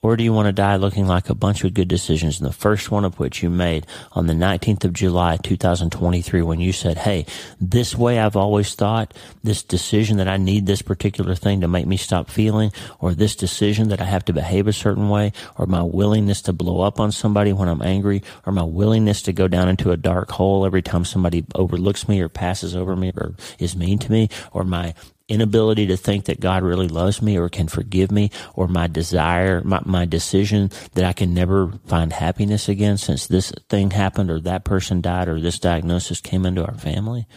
Or 0.03 0.17
do 0.17 0.23
you 0.23 0.33
want 0.33 0.47
to 0.47 0.51
die 0.51 0.75
looking 0.75 1.07
like 1.07 1.29
a 1.29 1.33
bunch 1.33 1.63
of 1.63 1.73
good 1.73 1.87
decisions? 1.87 2.39
And 2.39 2.47
the 2.47 2.53
first 2.53 2.91
one 2.91 3.05
of 3.05 3.19
which 3.19 3.41
you 3.41 3.49
made 3.49 3.87
on 4.11 4.27
the 4.27 4.33
19th 4.33 4.83
of 4.83 4.91
July, 4.91 5.37
2023, 5.37 6.41
when 6.41 6.59
you 6.59 6.73
said, 6.73 6.97
Hey, 6.97 7.25
this 7.59 7.95
way 7.95 8.19
I've 8.19 8.35
always 8.35 8.75
thought, 8.75 9.13
this 9.43 9.63
decision 9.63 10.17
that 10.17 10.27
I 10.27 10.35
need 10.35 10.65
this 10.65 10.81
particular 10.81 11.35
thing 11.35 11.61
to 11.61 11.69
make 11.69 11.87
me 11.87 11.95
stop 11.95 12.29
feeling, 12.29 12.73
or 12.99 13.13
this 13.13 13.35
decision 13.37 13.87
that 13.87 14.01
I 14.01 14.05
have 14.05 14.25
to 14.25 14.33
behave 14.33 14.67
a 14.67 14.73
certain 14.73 15.07
way, 15.07 15.31
or 15.57 15.67
my 15.67 15.81
willingness 15.81 16.41
to 16.43 16.53
blow 16.53 16.81
up 16.81 16.99
on 16.99 17.13
somebody 17.13 17.53
when 17.53 17.69
I'm 17.69 17.81
angry, 17.81 18.23
or 18.45 18.51
my 18.51 18.63
willingness 18.63 19.21
to 19.23 19.33
go 19.33 19.47
down 19.47 19.69
into 19.69 19.91
a 19.91 19.97
dark 19.97 20.31
hole 20.31 20.65
every 20.65 20.81
time 20.81 21.05
somebody 21.05 21.45
overlooks 21.55 22.09
me 22.09 22.19
or 22.19 22.27
passes 22.27 22.75
over 22.75 22.97
me 22.97 23.13
or 23.15 23.35
is 23.57 23.73
mean 23.73 23.99
to 23.99 24.11
me, 24.11 24.27
or 24.51 24.65
my 24.65 24.93
inability 25.33 25.87
to 25.87 25.97
think 25.97 26.25
that 26.25 26.39
God 26.39 26.63
really 26.63 26.87
loves 26.87 27.21
me 27.21 27.37
or 27.37 27.49
can 27.49 27.67
forgive 27.67 28.11
me 28.11 28.29
or 28.53 28.67
my 28.67 28.87
desire, 28.87 29.61
my, 29.63 29.81
my 29.85 30.05
decision 30.05 30.71
that 30.93 31.03
I 31.03 31.13
can 31.13 31.33
never 31.33 31.73
find 31.87 32.13
happiness 32.13 32.69
again 32.69 32.97
since 32.97 33.27
this 33.27 33.51
thing 33.69 33.91
happened 33.91 34.29
or 34.29 34.39
that 34.41 34.63
person 34.63 35.01
died 35.01 35.27
or 35.27 35.41
this 35.41 35.59
diagnosis 35.59 36.21
came 36.21 36.45
into 36.45 36.65
our 36.65 36.75
family? 36.75 37.27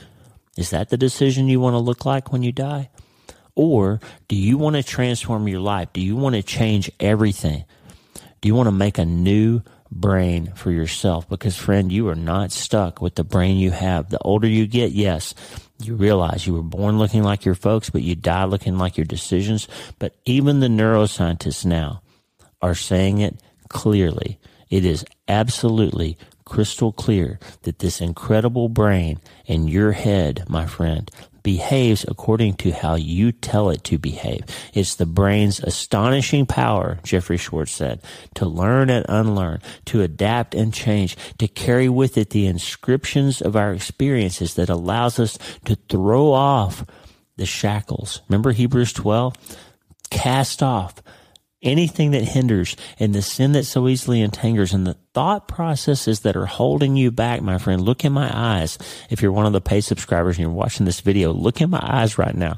Is 0.56 0.70
that 0.70 0.90
the 0.90 0.96
decision 0.96 1.48
you 1.48 1.60
want 1.60 1.74
to 1.74 1.78
look 1.78 2.04
like 2.04 2.32
when 2.32 2.42
you 2.42 2.52
die? 2.52 2.90
Or 3.54 4.00
do 4.28 4.36
you 4.36 4.58
want 4.58 4.76
to 4.76 4.82
transform 4.82 5.48
your 5.48 5.60
life? 5.60 5.92
Do 5.92 6.02
you 6.02 6.14
want 6.14 6.34
to 6.34 6.42
change 6.42 6.90
everything? 7.00 7.64
Do 8.40 8.48
you 8.48 8.54
want 8.54 8.66
to 8.66 8.72
make 8.72 8.98
a 8.98 9.04
new 9.04 9.62
brain 9.90 10.52
for 10.54 10.70
yourself? 10.70 11.28
Because 11.28 11.56
friend, 11.56 11.90
you 11.90 12.08
are 12.08 12.14
not 12.14 12.52
stuck 12.52 13.00
with 13.00 13.14
the 13.14 13.24
brain 13.24 13.56
you 13.56 13.70
have. 13.70 14.10
The 14.10 14.18
older 14.18 14.46
you 14.46 14.66
get, 14.66 14.92
yes, 14.92 15.34
you 15.78 15.94
realize 15.94 16.46
you 16.46 16.54
were 16.54 16.62
born 16.62 16.98
looking 16.98 17.22
like 17.22 17.44
your 17.44 17.54
folks, 17.54 17.90
but 17.90 18.02
you 18.02 18.14
die 18.14 18.44
looking 18.44 18.78
like 18.78 18.96
your 18.96 19.04
decisions. 19.04 19.68
But 19.98 20.14
even 20.24 20.60
the 20.60 20.68
neuroscientists 20.68 21.64
now 21.64 22.02
are 22.62 22.74
saying 22.74 23.18
it 23.20 23.40
clearly. 23.68 24.38
It 24.70 24.84
is 24.84 25.04
absolutely 25.28 26.16
crystal 26.44 26.92
clear 26.92 27.38
that 27.62 27.80
this 27.80 28.00
incredible 28.00 28.68
brain 28.68 29.20
in 29.44 29.68
your 29.68 29.92
head, 29.92 30.44
my 30.48 30.66
friend, 30.66 31.10
behaves 31.46 32.04
according 32.08 32.54
to 32.54 32.72
how 32.72 32.96
you 32.96 33.30
tell 33.30 33.70
it 33.70 33.84
to 33.84 33.96
behave. 33.96 34.42
It's 34.74 34.96
the 34.96 35.06
brain's 35.06 35.60
astonishing 35.60 36.44
power, 36.44 36.98
Jeffrey 37.04 37.36
Schwartz 37.36 37.70
said, 37.70 38.02
to 38.34 38.46
learn 38.46 38.90
and 38.90 39.06
unlearn, 39.08 39.60
to 39.84 40.02
adapt 40.02 40.56
and 40.56 40.74
change, 40.74 41.16
to 41.38 41.46
carry 41.46 41.88
with 41.88 42.18
it 42.18 42.30
the 42.30 42.48
inscriptions 42.48 43.40
of 43.40 43.54
our 43.54 43.72
experiences 43.72 44.54
that 44.54 44.68
allows 44.68 45.20
us 45.20 45.38
to 45.66 45.76
throw 45.88 46.32
off 46.32 46.84
the 47.36 47.46
shackles. 47.46 48.22
Remember 48.28 48.50
Hebrews 48.50 48.92
12? 48.94 49.36
Cast 50.10 50.64
off 50.64 50.96
anything 51.66 52.12
that 52.12 52.22
hinders 52.22 52.76
and 52.98 53.14
the 53.14 53.20
sin 53.20 53.52
that 53.52 53.64
so 53.64 53.88
easily 53.88 54.22
entangles 54.22 54.72
and 54.72 54.86
the 54.86 54.96
thought 55.12 55.48
processes 55.48 56.20
that 56.20 56.36
are 56.36 56.46
holding 56.46 56.96
you 56.96 57.10
back, 57.10 57.42
my 57.42 57.58
friend, 57.58 57.82
look 57.82 58.04
in 58.04 58.12
my 58.12 58.30
eyes. 58.32 58.78
If 59.10 59.20
you're 59.20 59.32
one 59.32 59.46
of 59.46 59.52
the 59.52 59.60
paid 59.60 59.82
subscribers 59.82 60.36
and 60.36 60.44
you're 60.44 60.50
watching 60.50 60.86
this 60.86 61.00
video, 61.00 61.32
look 61.32 61.60
in 61.60 61.68
my 61.68 61.82
eyes 61.82 62.16
right 62.16 62.34
now 62.34 62.54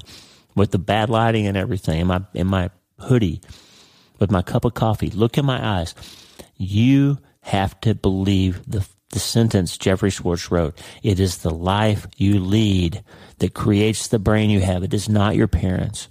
with 0.55 0.71
the 0.71 0.79
bad 0.79 1.09
lighting 1.09 1.47
and 1.47 1.57
everything 1.57 1.99
in 1.99 2.07
my, 2.07 2.21
in 2.33 2.47
my 2.47 2.69
hoodie 2.99 3.41
with 4.19 4.31
my 4.31 4.41
cup 4.41 4.65
of 4.65 4.73
coffee. 4.73 5.09
Look 5.09 5.37
in 5.37 5.45
my 5.45 5.79
eyes. 5.79 5.95
You 6.55 7.19
have 7.41 7.79
to 7.81 7.95
believe 7.95 8.61
the, 8.69 8.85
the 9.09 9.19
sentence 9.19 9.77
Jeffrey 9.77 10.11
Schwartz 10.11 10.51
wrote. 10.51 10.79
It 11.01 11.19
is 11.19 11.37
the 11.37 11.53
life 11.53 12.05
you 12.17 12.39
lead 12.39 13.03
that 13.39 13.53
creates 13.53 14.07
the 14.07 14.19
brain 14.19 14.49
you 14.49 14.59
have. 14.59 14.83
It 14.83 14.93
is 14.93 15.09
not 15.09 15.35
your 15.35 15.47
parents. 15.47 16.09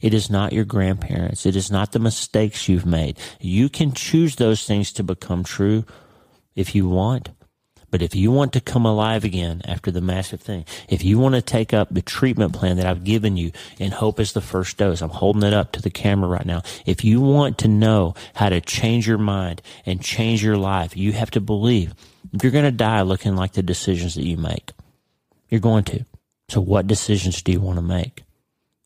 It 0.00 0.14
is 0.14 0.30
not 0.30 0.52
your 0.52 0.64
grandparents. 0.64 1.46
It 1.46 1.56
is 1.56 1.70
not 1.70 1.92
the 1.92 1.98
mistakes 1.98 2.68
you've 2.68 2.86
made. 2.86 3.18
You 3.40 3.68
can 3.68 3.92
choose 3.92 4.36
those 4.36 4.66
things 4.66 4.92
to 4.92 5.02
become 5.02 5.44
true 5.44 5.84
if 6.54 6.74
you 6.74 6.88
want. 6.88 7.30
But 7.92 8.00
if 8.00 8.14
you 8.14 8.32
want 8.32 8.54
to 8.54 8.60
come 8.60 8.86
alive 8.86 9.22
again 9.22 9.60
after 9.66 9.90
the 9.90 10.00
massive 10.00 10.40
thing, 10.40 10.64
if 10.88 11.04
you 11.04 11.18
want 11.18 11.34
to 11.34 11.42
take 11.42 11.74
up 11.74 11.88
the 11.90 12.00
treatment 12.00 12.54
plan 12.54 12.78
that 12.78 12.86
I've 12.86 13.04
given 13.04 13.36
you 13.36 13.52
and 13.78 13.92
hope 13.92 14.18
is 14.18 14.32
the 14.32 14.40
first 14.40 14.78
dose, 14.78 15.02
I'm 15.02 15.10
holding 15.10 15.42
it 15.42 15.52
up 15.52 15.72
to 15.72 15.82
the 15.82 15.90
camera 15.90 16.26
right 16.26 16.46
now. 16.46 16.62
If 16.86 17.04
you 17.04 17.20
want 17.20 17.58
to 17.58 17.68
know 17.68 18.14
how 18.34 18.48
to 18.48 18.62
change 18.62 19.06
your 19.06 19.18
mind 19.18 19.60
and 19.84 20.02
change 20.02 20.42
your 20.42 20.56
life, 20.56 20.96
you 20.96 21.12
have 21.12 21.30
to 21.32 21.40
believe 21.40 21.94
you're 22.40 22.50
going 22.50 22.64
to 22.64 22.70
die 22.70 23.02
looking 23.02 23.36
like 23.36 23.52
the 23.52 23.62
decisions 23.62 24.14
that 24.14 24.24
you 24.24 24.38
make. 24.38 24.72
You're 25.50 25.60
going 25.60 25.84
to. 25.84 26.06
So 26.48 26.62
what 26.62 26.86
decisions 26.86 27.42
do 27.42 27.52
you 27.52 27.60
want 27.60 27.76
to 27.76 27.82
make? 27.82 28.22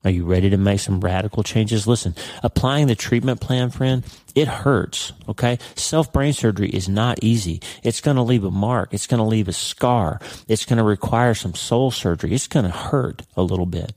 Are 0.06 0.10
you 0.10 0.24
ready 0.24 0.50
to 0.50 0.56
make 0.56 0.78
some 0.78 1.00
radical 1.00 1.42
changes? 1.42 1.88
Listen, 1.88 2.14
applying 2.44 2.86
the 2.86 2.94
treatment 2.94 3.40
plan, 3.40 3.70
friend, 3.70 4.06
it 4.36 4.46
hurts. 4.46 5.12
Okay. 5.28 5.58
Self 5.74 6.12
brain 6.12 6.32
surgery 6.32 6.68
is 6.68 6.88
not 6.88 7.18
easy. 7.24 7.60
It's 7.82 8.00
going 8.00 8.14
to 8.14 8.22
leave 8.22 8.44
a 8.44 8.50
mark. 8.52 8.94
It's 8.94 9.08
going 9.08 9.18
to 9.18 9.24
leave 9.24 9.48
a 9.48 9.52
scar. 9.52 10.20
It's 10.46 10.64
going 10.64 10.76
to 10.76 10.84
require 10.84 11.34
some 11.34 11.56
soul 11.56 11.90
surgery. 11.90 12.32
It's 12.32 12.46
going 12.46 12.66
to 12.66 12.70
hurt 12.70 13.22
a 13.36 13.42
little 13.42 13.66
bit, 13.66 13.94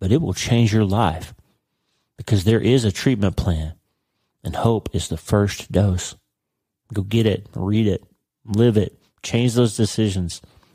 but 0.00 0.12
it 0.12 0.22
will 0.22 0.32
change 0.32 0.72
your 0.72 0.86
life 0.86 1.34
because 2.16 2.44
there 2.44 2.62
is 2.62 2.86
a 2.86 2.90
treatment 2.90 3.36
plan 3.36 3.74
and 4.42 4.56
hope 4.56 4.88
is 4.94 5.08
the 5.08 5.18
first 5.18 5.70
dose. 5.70 6.16
Go 6.94 7.02
get 7.02 7.26
it, 7.26 7.46
read 7.54 7.86
it, 7.86 8.02
live 8.46 8.78
it, 8.78 8.98
change 9.22 9.52
those 9.52 9.76
decisions 9.76 10.40